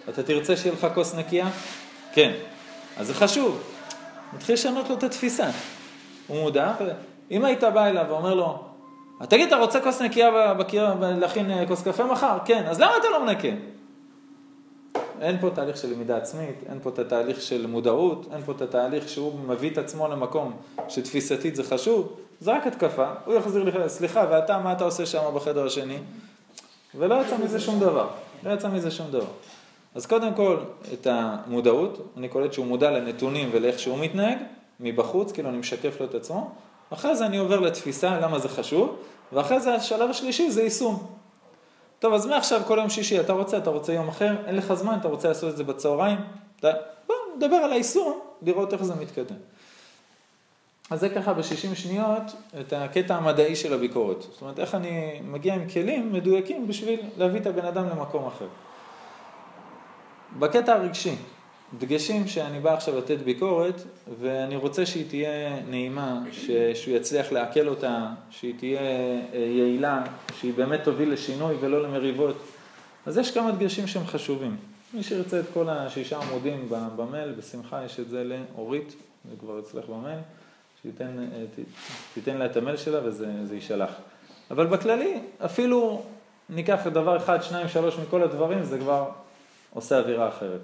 [0.10, 1.50] אתה תרצה שיהיה לך כוס נקייה?
[2.14, 2.32] כן.
[2.98, 3.62] אז זה חשוב.
[4.34, 5.50] מתחיל לשנות לו את התפיסה.
[6.28, 6.74] הוא מודע,
[7.32, 8.60] אם היית בא אליו ואומר לו,
[9.30, 12.38] תגיד, אתה רוצה כוס נקייה בקיר, להכין אה, כוס קפה מחר?
[12.46, 13.48] כן, אז למה אתה לא מנקה?
[15.22, 18.62] אין פה תהליך של למידה עצמית, אין פה את התהליך של מודעות, אין פה את
[18.62, 20.52] התהליך שהוא מביא את עצמו למקום
[20.88, 25.24] שתפיסתית זה חשוב, זה רק התקפה, הוא יחזיר לי, סליחה, ואתה, מה אתה עושה שם
[25.36, 25.98] בחדר השני?
[26.96, 28.08] ולא יצא מזה שום דבר,
[28.44, 29.28] לא יצא מזה שום דבר.
[29.96, 30.58] אז קודם כל,
[30.94, 34.38] את המודעות, אני קולט שהוא מודע לנתונים ולאיך שהוא מתנהג,
[34.80, 36.52] מבחוץ, כאילו אני משקף לו את עצמו,
[36.94, 38.96] אחרי זה אני עובר לתפיסה, למה זה חשוב,
[39.34, 41.08] ואחרי זה השלב השלישי זה יישום.
[42.00, 44.98] טוב, אז מעכשיו כל יום שישי אתה רוצה, אתה רוצה יום אחר, אין לך זמן,
[45.00, 46.18] אתה רוצה לעשות את זה בצהריים,
[46.60, 46.72] אתה...
[47.08, 49.36] בוא, נדבר על היישום, לראות איך זה מתקדם.
[50.90, 52.22] אז זה ככה ב-60 שניות
[52.60, 54.22] את הקטע המדעי של הביקורת.
[54.22, 58.48] זאת אומרת, איך אני מגיע עם כלים מדויקים בשביל להביא את הבן אדם למקום אחר.
[60.40, 61.16] בקטע הרגשי,
[61.80, 63.82] דגשים שאני בא עכשיו לתת ביקורת,
[64.20, 66.24] ואני רוצה שהיא תהיה נעימה,
[66.74, 70.04] שהוא יצליח לעכל אותה, שהיא תהיה אה, יעילה,
[70.40, 72.36] שהיא באמת תוביל לשינוי ולא למריבות.
[73.06, 74.58] אז יש כמה דגשים שהם חשובים.
[74.94, 78.96] מי שירצה את כל השישה עמודים במייל, בשמחה יש את זה לאורית,
[79.30, 80.20] זה כבר אצלך במייל,
[82.12, 83.92] שתיתן אה, לה את המייל שלה וזה יישלח.
[84.52, 86.04] אבל בכללי, אפילו
[86.50, 89.10] ניקח דבר אחד, שניים, שלוש מכל הדברים, זה כבר
[89.74, 90.62] עושה אווירה אחרת.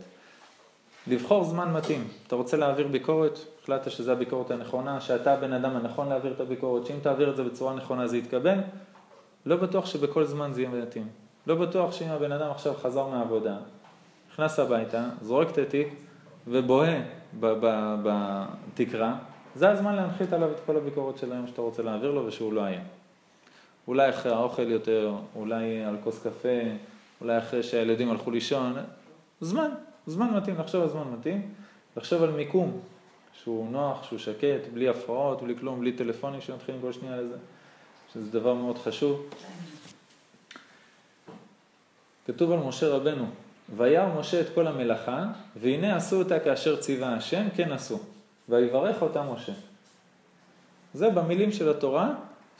[1.07, 2.07] לבחור זמן מתאים.
[2.27, 6.85] אתה רוצה להעביר ביקורת, החלטת שזו הביקורת הנכונה, שאתה הבן אדם הנכון להעביר את הביקורת,
[6.85, 8.57] שאם תעביר את זה בצורה נכונה זה יתקבל,
[9.45, 11.07] לא בטוח שבכל זמן זה יהיה מתאים.
[11.47, 13.55] לא בטוח שאם הבן אדם עכשיו חזר מהעבודה,
[14.33, 15.87] נכנס הביתה, זורק את התיק
[16.47, 17.01] ובוהה
[18.03, 19.15] בתקרה,
[19.55, 22.61] זה הזמן להנחית עליו את כל הביקורת של היום שאתה רוצה להעביר לו ושהוא לא
[22.61, 22.81] היה.
[23.87, 26.59] אולי אחרי האוכל יותר, אולי על כוס קפה,
[27.21, 28.75] אולי אחרי שהילדים הלכו לישון,
[29.41, 29.69] זמן,
[30.07, 31.53] זמן מתאים, לחשוב על זמן מתאים,
[31.97, 32.79] לחשוב על מיקום,
[33.33, 37.35] שהוא נוח, שהוא שקט, בלי הפרעות, בלי כלום, בלי טלפונים שמתחילים כל שנייה לזה,
[38.13, 39.29] שזה דבר מאוד חשוב.
[42.27, 43.25] כתוב על משה רבנו,
[43.75, 47.99] וירא משה את כל המלאכה, והנה עשו אותה כאשר ציווה השם, כן עשו.
[48.49, 49.53] ויברך אותה משה.
[50.93, 52.13] זה במילים של התורה,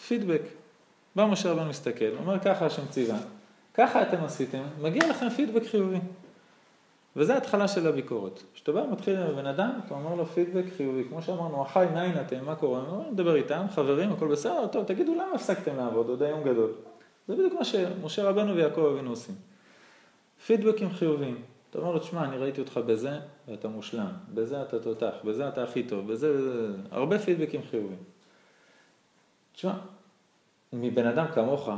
[0.07, 0.41] פידבק.
[1.15, 3.17] בא משה רבנו מסתכל, אומר ככה השם ציווה,
[3.73, 5.99] ככה אתם עשיתם, מגיע לכם פידבק חיובי.
[7.15, 8.43] וזה ההתחלה של הביקורת.
[8.53, 12.21] כשאתה בא מתחיל עם בן אדם, אתה אומר לו פידבק חיובי, כמו שאמרנו, אחי מאין
[12.21, 12.81] אתם, מה קורה?
[13.01, 16.71] אני מדבר איתם, חברים, הכל בסדר, טוב, תגידו למה הפסקתם לעבוד, עוד היום גדול.
[17.27, 19.35] זה בדיוק מה שמשה רבנו ויעקב אבינו עושים.
[20.45, 21.41] פידבקים חיוביים.
[21.73, 25.63] אתה אומר לו, תשמע, אני ראיתי אותך בזה, ואתה מושלם, בזה אתה תותח, בזה אתה
[25.63, 28.03] הכי טוב, בזה, בזה, הרבה פידבקים חיוביים.
[29.53, 29.73] תשמע,
[30.73, 31.69] מבן אדם כמוך,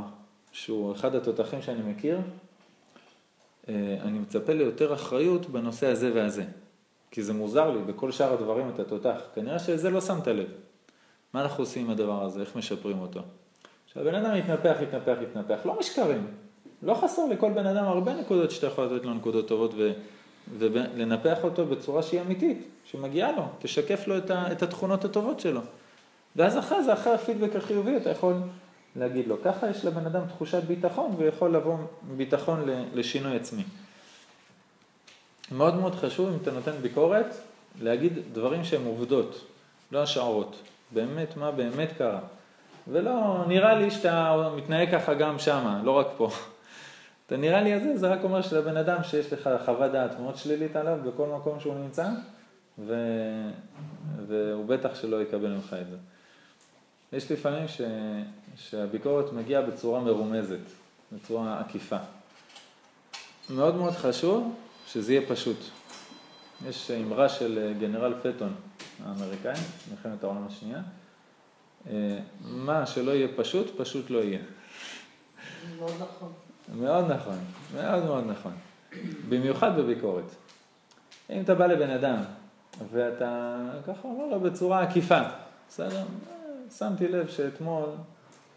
[0.52, 2.18] שהוא אחד התותחים שאני מכיר,
[3.68, 6.44] אה, אני מצפה ליותר אחריות בנושא הזה והזה.
[7.10, 9.20] כי זה מוזר לי, בכל שאר הדברים אתה תותח.
[9.34, 10.48] כנראה שזה לא שמת לב.
[11.32, 12.40] מה אנחנו עושים עם הדבר הזה?
[12.40, 13.20] איך משפרים אותו?
[13.86, 15.58] שהבן אדם יתנפח, יתנפח, יתנפח.
[15.64, 16.26] לא משקרים.
[16.82, 19.92] לא חסר לכל בן אדם הרבה נקודות שאתה יכול לתת לו נקודות טובות ו...
[20.58, 24.52] ולנפח אותו בצורה שהיא אמיתית, שמגיעה לו, תשקף לו את, ה...
[24.52, 25.60] את התכונות הטובות שלו.
[26.36, 28.34] ואז אחרי זה, אחרי הפידבק החיובי, אתה יכול
[28.96, 29.36] להגיד לו.
[29.44, 31.76] ככה יש לבן אדם תחושת ביטחון, ויכול לבוא
[32.16, 33.62] ביטחון לשינוי עצמי.
[35.52, 37.36] מאוד מאוד חשוב, אם אתה נותן ביקורת,
[37.80, 39.44] להגיד דברים שהם עובדות,
[39.92, 40.56] לא השערות.
[40.90, 42.20] באמת, מה באמת קרה.
[42.88, 46.30] ולא, נראה לי שאתה מתנהג ככה גם שמה, לא רק פה.
[47.26, 50.76] אתה נראה לי הזה, זה רק אומר שלבן אדם שיש לך חוות דעת מאוד שלילית
[50.76, 52.08] עליו בכל מקום שהוא נמצא,
[52.78, 52.94] ו...
[54.26, 55.96] והוא בטח שלא יקבל ממך את זה.
[57.12, 57.80] יש לפעמים ש...
[58.56, 60.58] שהביקורת מגיעה בצורה מרומזת,
[61.12, 61.98] בצורה עקיפה.
[63.50, 64.54] מאוד מאוד חשוב
[64.86, 65.58] שזה יהיה פשוט.
[66.68, 68.54] יש אמרה של גנרל פטון
[69.04, 69.60] האמריקאי,
[69.90, 70.80] מלחמת העולם השנייה,
[72.40, 74.38] מה שלא יהיה פשוט, פשוט לא יהיה.
[75.78, 76.45] מאוד נכון.
[76.74, 77.38] מאוד נכון,
[77.74, 78.52] מאוד מאוד נכון.
[79.28, 80.24] במיוחד בביקורת.
[81.30, 82.16] אם אתה בא לבן אדם
[82.92, 85.20] ואתה ככה אומר לו בצורה עקיפה,
[85.68, 86.02] בסדר?
[86.78, 87.88] שמתי לב שאתמול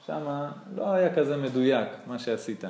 [0.06, 2.64] שמה לא היה כזה מדויק מה שעשית.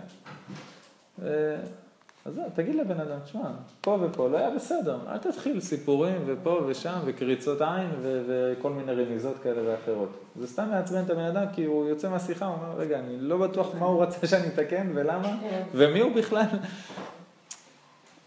[2.25, 3.41] אז תגיד לבן אדם, תשמע,
[3.81, 9.03] פה ופה לא היה בסדר, אל תתחיל סיפורים ופה ושם וקריצות עין ו- וכל מיני
[9.03, 10.09] רמיזות כאלה ואחרות.
[10.39, 13.37] זה סתם מעצבן את הבן אדם כי הוא יוצא מהשיחה, הוא אומר, רגע, אני לא
[13.37, 15.37] בטוח מה הוא רצה שאני אתקן ולמה,
[15.73, 16.45] ומי הוא בכלל.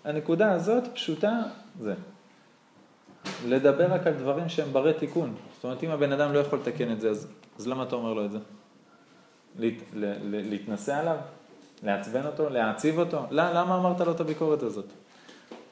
[0.05, 1.41] הנקודה הזאת פשוטה,
[1.81, 1.95] זה.
[3.47, 5.35] לדבר רק על דברים שהם ברי תיקון.
[5.55, 7.29] זאת אומרת, אם הבן אדם לא יכול לתקן את זה, אז,
[7.59, 8.39] אז למה אתה אומר לו את זה?
[9.59, 9.75] להת,
[10.23, 11.17] להתנסה עליו?
[11.83, 12.49] לעצבן אותו?
[12.49, 13.23] להעציב אותו?
[13.31, 14.87] לא, למה אמרת לו את הביקורת הזאת?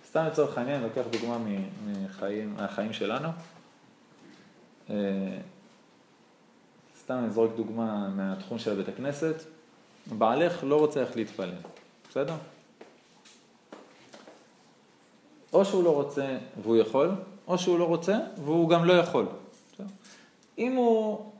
[0.08, 1.38] סתם לצורך העניין, לוקח דוגמה
[1.86, 3.28] מחיים, מהחיים שלנו.
[4.90, 4.96] אה,
[7.00, 9.34] סתם נזרוק דוגמה מהתחום של בית הכנסת.
[10.18, 11.54] בעלך לא רוצה איך להתפלל,
[12.10, 12.34] בסדר?
[15.52, 17.10] או שהוא לא רוצה והוא יכול,
[17.48, 19.26] או שהוא לא רוצה והוא גם לא יכול.
[20.58, 21.30] אם הוא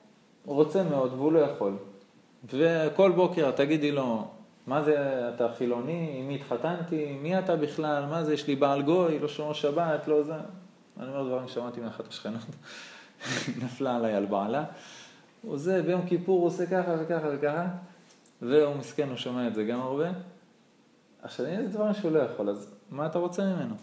[0.47, 1.77] רוצה מאוד והוא לא יכול,
[2.45, 4.29] וכל בוקר תגידי לו,
[4.71, 8.83] מה זה, אתה חילוני, עם מי התחתנתי, מי אתה בכלל, מה זה, יש לי בעל
[8.83, 10.35] גוי, לא שומר שבת, לא זה.
[11.01, 12.43] אני אומר דברים ששמעתי מאחת השכנות,
[13.65, 14.65] נפלה עליי על בעלה.
[15.43, 17.67] הוא זה, ביום כיפור הוא עושה ככה וככה וככה,
[18.43, 20.09] והוא מסכן, הוא שומע את זה גם הרבה.
[21.23, 23.75] עכשיו, יש דברים שהוא לא יכול, אז מה אתה רוצה ממנו?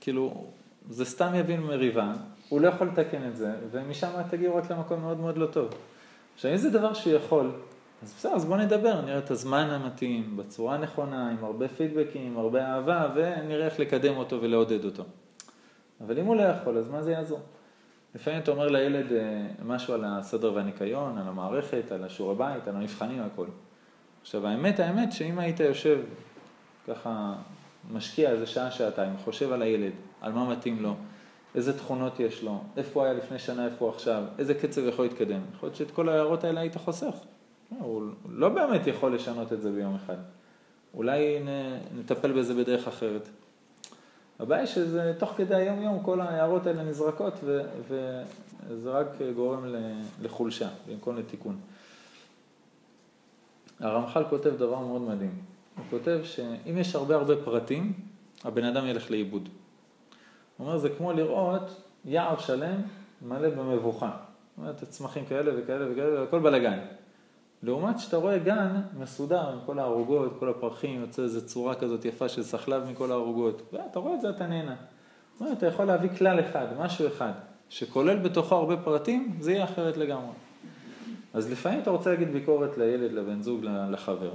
[0.00, 0.44] כאילו,
[0.90, 2.12] זה סתם יבין מריבה,
[2.48, 5.68] הוא לא יכול לתקן את זה, ומשם תגיעו רק למקום מאוד מאוד לא טוב.
[6.34, 7.50] עכשיו, אם זה דבר שהוא יכול,
[8.02, 12.38] אז בסדר, אז בוא נדבר, נראה את הזמן המתאים, בצורה הנכונה, עם הרבה פידבקים, עם
[12.38, 15.04] הרבה אהבה, ונראה איך לקדם אותו ולעודד אותו.
[16.00, 17.40] אבל אם הוא לא יכול, אז מה זה יעזור?
[18.14, 22.76] לפעמים אתה אומר לילד אה, משהו על הסדר והניקיון, על המערכת, על השיעורי בית, על
[22.76, 23.46] המבחנים, הכל.
[24.20, 26.00] עכשיו, האמת, האמת, שאם היית יושב
[26.86, 27.34] ככה,
[27.90, 30.94] משקיע איזה שעה, שעתיים, חושב על הילד, על מה מתאים לו,
[31.54, 35.04] איזה תכונות יש לו, איפה הוא היה לפני שנה, איפה הוא עכשיו, איזה קצב יכול
[35.04, 35.40] להתקדם.
[35.54, 37.14] יכול להיות שאת כל ההערות האלה היית חוסך.
[37.72, 40.16] לא, הוא לא באמת יכול לשנות את זה ביום אחד.
[40.94, 41.38] אולי
[41.98, 43.28] נטפל בזה בדרך אחרת.
[44.38, 47.62] הבעיה שזה תוך כדי היום-יום כל ההערות האלה נזרקות ו,
[48.68, 49.74] וזה רק גורם
[50.22, 51.56] לחולשה במקום לתיקון.
[53.80, 55.34] הרמח"ל כותב דבר מאוד מדהים.
[55.76, 57.92] הוא כותב שאם יש הרבה הרבה פרטים,
[58.44, 59.48] הבן אדם ילך לאיבוד.
[60.56, 62.80] הוא אומר, זה כמו לראות יער שלם
[63.22, 64.10] מלא במבוכה.
[64.10, 66.78] זאת אומרת, צמחים כאלה וכאלה וכאלה, והכל בלאגן.
[67.62, 72.28] לעומת שאתה רואה גן מסודר עם כל הערוגות, כל הפרחים, יוצא איזו צורה כזאת יפה
[72.28, 73.62] של סחלב מכל הערוגות.
[73.72, 74.76] ואתה רואה את זה, אתה נהנה.
[75.40, 77.32] מה, אתה יכול להביא כלל אחד, משהו אחד,
[77.68, 80.32] שכולל בתוכו הרבה פרטים, זה יהיה אחרת לגמרי.
[81.34, 84.30] אז לפעמים אתה רוצה להגיד ביקורת לילד, לבן זוג, לחבר,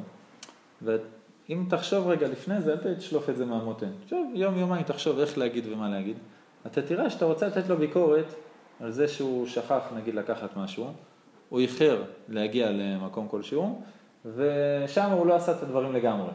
[0.81, 3.89] ואם תחשוב רגע לפני זה, אל תשלוף את זה מהמותן.
[4.03, 6.17] עכשיו, יום יומיים תחשוב איך להגיד ומה להגיד.
[6.67, 8.35] אתה תראה שאתה רוצה לתת לו ביקורת
[8.79, 10.87] על זה שהוא שכח, נגיד, לקחת משהו,
[11.53, 13.81] הוא איחר להגיע למקום כלשהו,
[14.35, 16.29] ושם הוא לא עשה את הדברים לגמרי.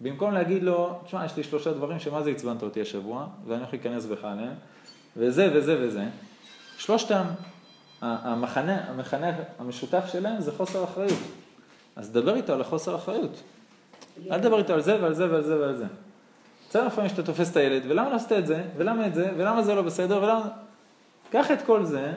[0.00, 3.72] במקום להגיד לו, תשמע, יש לי שלושה דברים שמה זה עצבנת אותי השבוע, ואני הולך
[3.72, 4.54] להיכנס בך עליהם,
[5.16, 6.04] וזה וזה וזה,
[6.78, 7.24] שלושתם,
[8.02, 11.18] המחנה, המחנה המשותף שלהם זה חוסר אחריות.
[11.96, 13.42] אז דבר איתו על החוסר אחריות.
[14.30, 15.86] אל תדבר איתו על זה ועל זה ועל זה ועל זה.
[16.68, 19.62] בסדר לפעמים שאתה תופס את הילד, ולמה לא עשית את זה, ולמה את זה, ולמה
[19.62, 20.48] זה לא בסדר, ולמה...
[21.30, 22.12] קח את כל זה,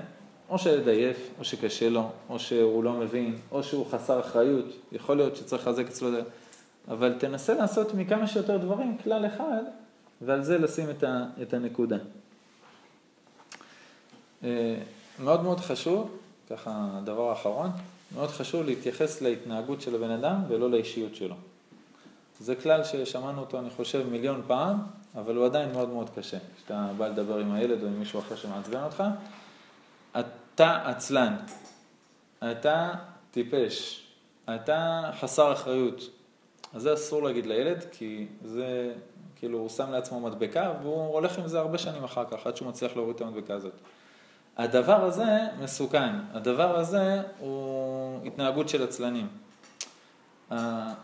[0.53, 5.17] או שהילד עייף, או שקשה לו, או שהוא לא מבין, או שהוא חסר אחריות, יכול
[5.17, 6.09] להיות שצריך לחזק אצלו,
[6.87, 9.63] אבל תנסה לעשות מכמה שיותר דברים כלל אחד,
[10.21, 11.97] ועל זה לשים את, ה, את הנקודה.
[14.43, 14.75] אה,
[15.19, 16.17] מאוד מאוד חשוב,
[16.49, 17.69] ככה הדבר האחרון,
[18.15, 21.35] מאוד חשוב להתייחס להתנהגות של הבן אדם ולא לאישיות שלו.
[22.39, 24.77] זה כלל ששמענו אותו, אני חושב, מיליון פעם,
[25.15, 26.37] אבל הוא עדיין מאוד מאוד קשה.
[26.57, 29.03] כשאתה בא לדבר עם הילד או עם מישהו אחר שמעצבן אותך,
[30.55, 31.35] אתה עצלן,
[32.51, 32.93] אתה
[33.31, 34.03] טיפש,
[34.55, 36.09] אתה חסר אחריות.
[36.73, 38.93] אז זה אסור להגיד לילד, כי זה,
[39.35, 42.67] כאילו, הוא שם לעצמו מדבקה, והוא הולך עם זה הרבה שנים אחר כך, עד שהוא
[42.69, 43.73] מצליח להוריד את המדבקה הזאת.
[44.57, 49.27] הדבר הזה מסוכן, הדבר הזה הוא התנהגות של עצלנים.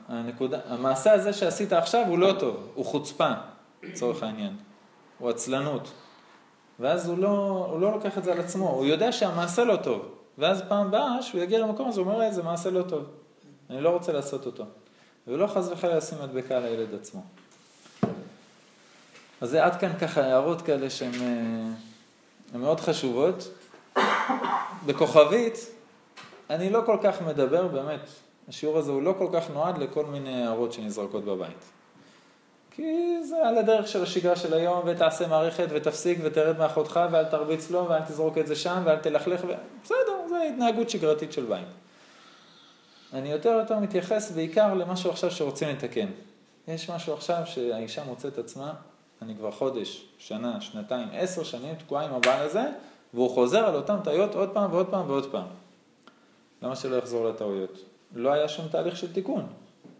[0.08, 3.32] הנקודה, המעשה הזה שעשית עכשיו הוא לא טוב, הוא חוצפה,
[3.84, 4.56] לצורך העניין,
[5.20, 5.92] הוא עצלנות.
[6.80, 10.06] ואז הוא לא, הוא לא לוקח את זה על עצמו, הוא יודע שהמעשה לא טוב.
[10.38, 13.04] ואז פעם הבאה שהוא יגיע למקום הזה, הוא אומר, זה מעשה לא טוב,
[13.70, 14.64] אני לא רוצה לעשות אותו.
[15.28, 17.22] ולא חס וחלילה לשים מדבקה על הילד עצמו.
[19.42, 21.14] אז זה עד כאן ככה הערות כאלה שהן
[22.54, 23.50] אה, מאוד חשובות.
[24.86, 25.56] בכוכבית,
[26.50, 28.10] אני לא כל כך מדבר, באמת,
[28.48, 31.79] השיעור הזה הוא לא כל כך נועד לכל מיני הערות שנזרקות בבית.
[32.72, 37.72] כי זה על הדרך של השגרה של היום, ותעשה מערכת, ותפסיק, ותרד מאחותך, ואל תרביץ
[37.72, 39.54] לו, ואל תזרוק את זה שם, ואל תלכלך, ו...
[39.84, 41.68] בסדר, זה התנהגות שגרתית של בית.
[43.14, 46.08] אני יותר יותר מתייחס בעיקר למשהו עכשיו שרוצים לתקן.
[46.68, 48.74] יש משהו עכשיו שהאישה מוצאת עצמה,
[49.22, 52.64] אני כבר חודש, שנה, שנתיים, עשר שנים תקועה עם הבעל הזה,
[53.14, 55.48] והוא חוזר על אותן טעויות עוד פעם ועוד פעם ועוד פעם.
[56.62, 57.80] למה שלא יחזור לטעויות?
[58.16, 59.48] לא היה שום תהליך של תיקון.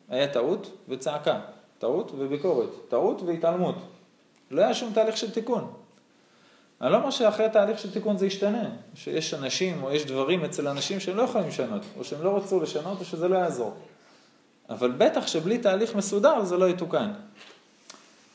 [0.10, 1.40] היה טעות וצעקה,
[1.80, 3.76] טעות וביקורת, טעות והתעלמות.
[4.52, 5.74] לא היה שום תהליך של תיקון.
[6.82, 10.68] אני לא אומר שאחרי תהליך של תיקון זה ישתנה, שיש אנשים או יש דברים אצל
[10.68, 13.74] אנשים שהם לא יכולים לשנות, או שהם לא רצו לשנות או שזה לא יעזור.
[14.70, 17.12] אבל בטח שבלי תהליך מסודר זה לא יתוקן.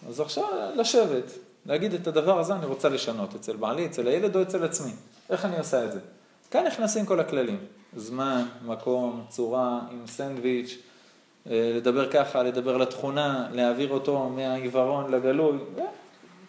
[0.09, 0.44] אז עכשיו
[0.76, 1.33] לשבת,
[1.66, 4.92] להגיד את הדבר הזה אני רוצה לשנות, אצל בעלי, אצל הילד או אצל עצמי.
[5.30, 6.00] איך אני עושה את זה?
[6.50, 7.59] כאן נכנסים כל הכללים.
[7.96, 10.78] זמן, מקום, צורה, עם סנדוויץ',
[11.46, 15.59] לדבר ככה, לדבר לתכונה, להעביר אותו מהעיוורון לגלוי.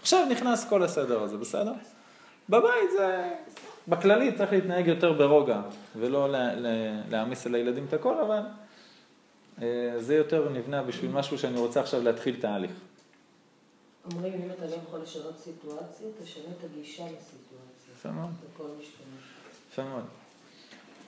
[0.01, 1.73] עכשיו נכנס כל הסדר הזה, בסדר?
[2.49, 3.31] בבית זה,
[3.88, 5.62] בכללי צריך להתנהג יותר ברוגע,
[5.95, 6.27] ולא
[7.10, 8.39] להעמיס על הילדים את הכל, אבל
[9.62, 12.71] אה, זה יותר נבנה בשביל משהו שאני רוצה עכשיו להתחיל תהליך.
[14.12, 17.93] אומרים, אם אתה לא יכול לשנות סיטואציה, תשנה את הגישה לסיטואציה.
[17.97, 18.29] יפה מאוד.
[19.71, 20.03] יפה מאוד.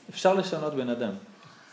[0.09, 1.13] אפשר לשנות בן אדם.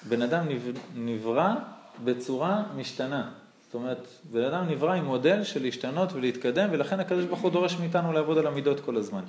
[0.09, 0.47] בן אדם
[0.95, 1.55] נברא
[2.05, 3.31] בצורה משתנה.
[3.67, 7.77] זאת אומרת, בן אדם נברא עם מודל של להשתנות ולהתקדם, ולכן הקדוש ברוך הוא דורש
[7.77, 9.23] מאיתנו לעבוד על המידות כל הזמן.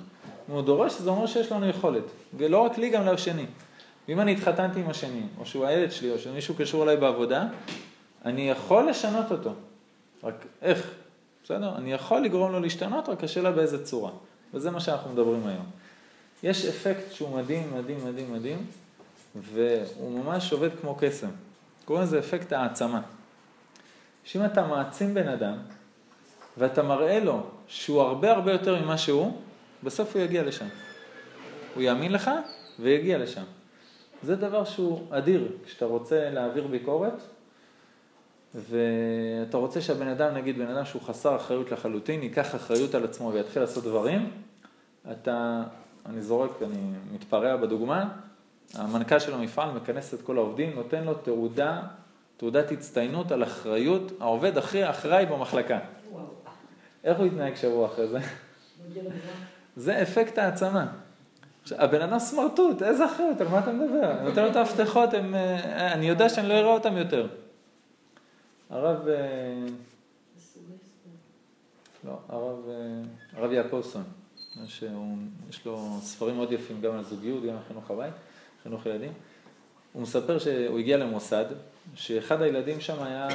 [0.48, 2.02] אם הוא דורש, זה אומר שיש לנו יכולת.
[2.36, 3.46] ולא רק לי, גם לשני.
[4.08, 7.46] ואם אני התחתנתי עם השני, או שהוא הילד שלי, או שמישהו קשור אליי בעבודה,
[8.24, 9.52] אני יכול לשנות אותו.
[10.24, 10.90] רק איך?
[11.44, 11.76] בסדר?
[11.76, 14.10] אני יכול לגרום לו להשתנות, רק השאלה באיזה צורה.
[14.54, 15.66] וזה מה שאנחנו מדברים היום.
[16.42, 18.66] יש אפקט שהוא מדהים, מדהים, מדהים, מדהים,
[19.42, 21.30] והוא ממש עובד כמו קסם.
[21.86, 23.00] קוראים לזה אפקט העצמה.
[24.24, 25.56] שאם אתה מעצים בן אדם,
[26.58, 29.40] ואתה מראה לו שהוא הרבה הרבה יותר ממה שהוא,
[29.82, 30.66] בסוף הוא יגיע לשם.
[31.74, 32.30] הוא יאמין לך
[32.78, 33.44] ויגיע לשם.
[34.22, 37.22] זה דבר שהוא אדיר, כשאתה רוצה להעביר ביקורת,
[38.54, 43.32] ואתה רוצה שהבן אדם, נגיד בן אדם שהוא חסר אחריות לחלוטין, ייקח אחריות על עצמו
[43.32, 44.30] ויתחיל לעשות דברים,
[45.12, 45.62] אתה,
[46.06, 46.80] אני זורק, אני
[47.14, 48.08] מתפרע בדוגמה,
[48.74, 51.82] המנכ"ל של המפעל מכנס את כל העובדים, נותן לו תעודה,
[52.36, 55.78] תעודת הצטיינות על אחריות, העובד הכי אחראי במחלקה.
[57.04, 58.18] איך הוא יתנהג שבוע אחרי זה?
[59.76, 60.86] זה אפקט העצמה.
[61.62, 64.10] עכשיו, הבן אדם סמרטוט, איזה אחריות, על מה אתה מדבר?
[64.18, 67.28] אני נותן לו את המפתחות, הם, אה, אני יודע שאני לא אראה אותם יותר.
[68.70, 69.14] הרב, אה,
[72.04, 73.02] לא, הרב, אה,
[73.40, 74.02] הרב יעקובסון,
[75.48, 78.14] יש לו ספרים מאוד יפים גם על זוגיות, גם על חינוך הבית,
[78.66, 79.12] חינוך ילדים.
[79.92, 81.44] הוא מספר שהוא הגיע למוסד,
[81.94, 83.28] שאחד הילדים שם היה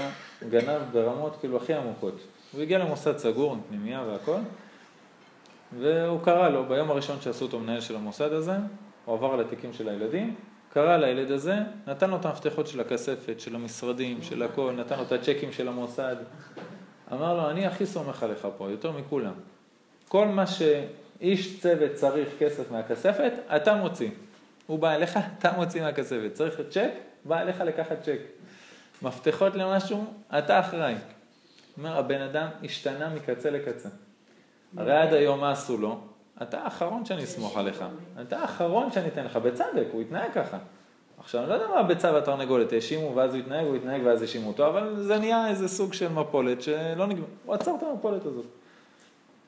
[0.50, 2.16] גנב ברמות כאילו הכי עמוקות.
[2.54, 4.38] הוא הגיע למוסד סגור, פנימייה והכל,
[5.80, 8.56] והוא קרא לו, ביום הראשון שעשו אותו מנהל של המוסד הזה,
[9.06, 10.36] הוא עבר על התיקים של הילדים,
[10.74, 11.56] קרא לילד הזה,
[11.88, 15.68] נתן לו את המפתחות של הכספת, של המשרדים, של הכל, נתן לו את הצ'קים של
[15.68, 16.16] המוסד.
[17.12, 19.34] אמר לו, אני הכי סומך עליך פה, יותר מכולם.
[20.08, 24.10] כל מה שאיש צוות צריך כסף מהכספת, אתה מוציא.
[24.72, 26.30] הוא בא אליך, אתה מוציא מהכספת.
[26.34, 26.92] צריך צ'ק,
[27.26, 28.20] בא אליך לקחת צ'ק.
[29.02, 30.06] מפתחות למשהו,
[30.38, 30.96] אתה אחראי.
[31.78, 33.90] אומר, הבן אדם השתנה מקצה לקצה.
[34.78, 36.00] הרי עד היום מה עשו לו?
[36.42, 37.86] אתה האחרון שאני אסמוך עליך.
[38.22, 39.36] אתה האחרון שאני אתן לך.
[39.36, 40.58] בצדק, הוא התנהג ככה.
[41.20, 44.48] עכשיו, אני לא יודע מה הביצה והתרנגולת, האשימו ואז הוא התנהג, הוא התנהג ואז האשימו
[44.48, 47.26] אותו, אבל זה נהיה איזה סוג של מפולת שלא נגמר.
[47.46, 48.46] הוא עצר את המפולת הזאת.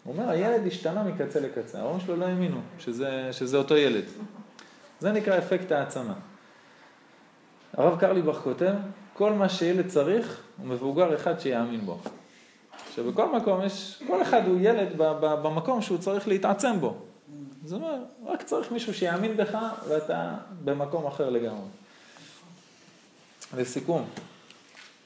[0.04, 4.06] הוא אומר, הילד השתנה מקצה לקצה, ההורים שלו לא האמינו שזה, שזה אותו ילד.
[5.04, 6.14] זה נקרא אפקט העצמה.
[7.74, 8.74] הרב קרליבך כותב,
[9.14, 12.00] כל מה שילד צריך הוא מבוגר אחד שיאמין בו.
[12.88, 14.88] עכשיו בכל מקום יש, כל אחד הוא ילד
[15.20, 16.96] במקום שהוא צריך להתעצם בו.
[17.66, 21.68] זאת אומרת, רק צריך מישהו שיאמין בך ואתה במקום אחר לגמרי.
[23.58, 24.06] לסיכום,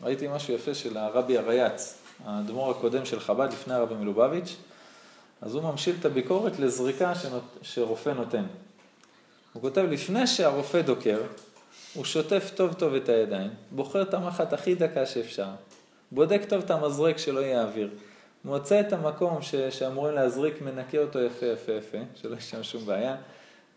[0.01, 4.55] ראיתי משהו יפה של הרבי הרייץ, האדמו"ר הקודם של חב"ד לפני הרבי מלובביץ',
[5.41, 7.13] אז הוא ממשיל את הביקורת לזריקה
[7.61, 8.43] שרופא נותן.
[9.57, 11.21] הוא כותב, לפני שהרופא דוקר,
[11.93, 15.47] הוא שוטף טוב טוב את הידיים, בוחר את המחט הכי דקה שאפשר,
[16.11, 17.89] בודק טוב את המזרק שלא יהיה אוויר,
[18.45, 22.85] מוצא את המקום ש, שאמורים להזריק, מנקה אותו יפה יפה יפה, שלא יש שם שום
[22.85, 23.15] בעיה,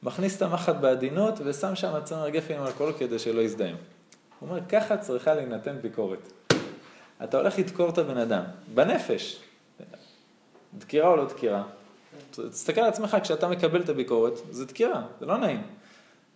[0.03, 3.77] מכניס את המחט בעדינות ושם שם צמר גפן עם אלכוהול כדי שלא יזדהם.
[4.41, 6.33] הוא אומר, ככה צריכה להינתן ביקורת.
[7.25, 9.41] אתה הולך לדקור את הבן אדם, בנפש,
[10.79, 11.63] דקירה או לא דקירה.
[12.51, 15.63] תסתכל על עצמך, כשאתה מקבל את הביקורת, זה דקירה, זה לא נעים.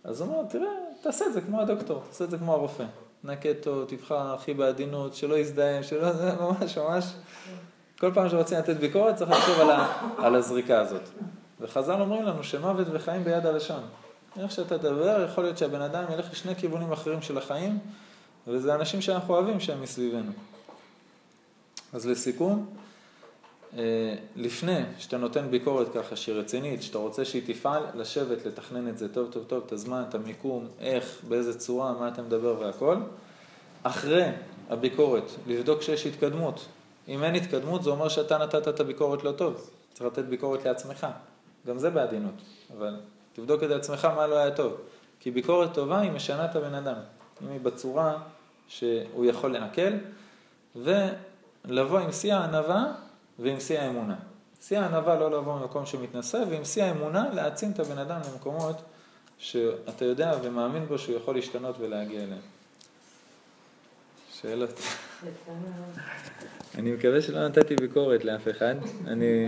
[0.03, 0.69] אז הוא אומר, תראה,
[1.01, 2.85] תעשה את זה כמו הדוקטור, תעשה את זה כמו הרופא.
[3.23, 7.05] נקה אותו, תבחר הכי בעדינות, שלא יזדהם, שלא, זה ממש ממש.
[7.99, 11.01] כל פעם שרוצים לתת ביקורת צריך לחשוב על, ה, על הזריקה הזאת.
[11.61, 13.83] וחז"ל אומרים לנו שמוות וחיים ביד הלשון.
[14.39, 17.79] איך שאתה תדבר, יכול להיות שהבן אדם ילך לשני כיוונים אחרים של החיים,
[18.47, 20.31] וזה אנשים שאנחנו אוהבים שהם מסביבנו.
[21.93, 22.65] אז לסיכום,
[24.35, 29.13] לפני שאתה נותן ביקורת ככה שהיא רצינית, שאתה רוצה שהיא תפעל, לשבת, לתכנן את זה
[29.13, 32.97] טוב טוב טוב, את הזמן, את המיקום, איך, באיזה צורה, מה אתה מדבר והכל.
[33.83, 34.25] אחרי
[34.69, 36.65] הביקורת, לבדוק שיש התקדמות.
[37.07, 39.69] אם אין התקדמות, זה אומר שאתה נתת את הביקורת לא טוב.
[39.93, 41.07] צריך לתת ביקורת לעצמך.
[41.67, 42.33] גם זה בעדינות,
[42.77, 42.95] אבל
[43.33, 44.73] תבדוק את עצמך מה לא היה טוב.
[45.19, 46.95] כי ביקורת טובה היא משנה את הבן אדם.
[47.43, 48.17] אם היא בצורה
[48.67, 49.91] שהוא יכול לעכל,
[50.75, 52.93] ולבוא עם שיא הענווה
[53.39, 54.15] ועם שיא האמונה.
[54.61, 58.81] שיא הענווה לא לבוא ממקום שמתנשא, ועם שיא האמונה להעצים את הבן אדם למקומות
[59.37, 62.41] שאתה יודע ומאמין בו שהוא יכול להשתנות ולהגיע אליהם.
[64.41, 64.79] שאלות.
[66.75, 68.75] אני מקווה שלא נתתי ביקורת לאף אחד.
[69.07, 69.25] אני...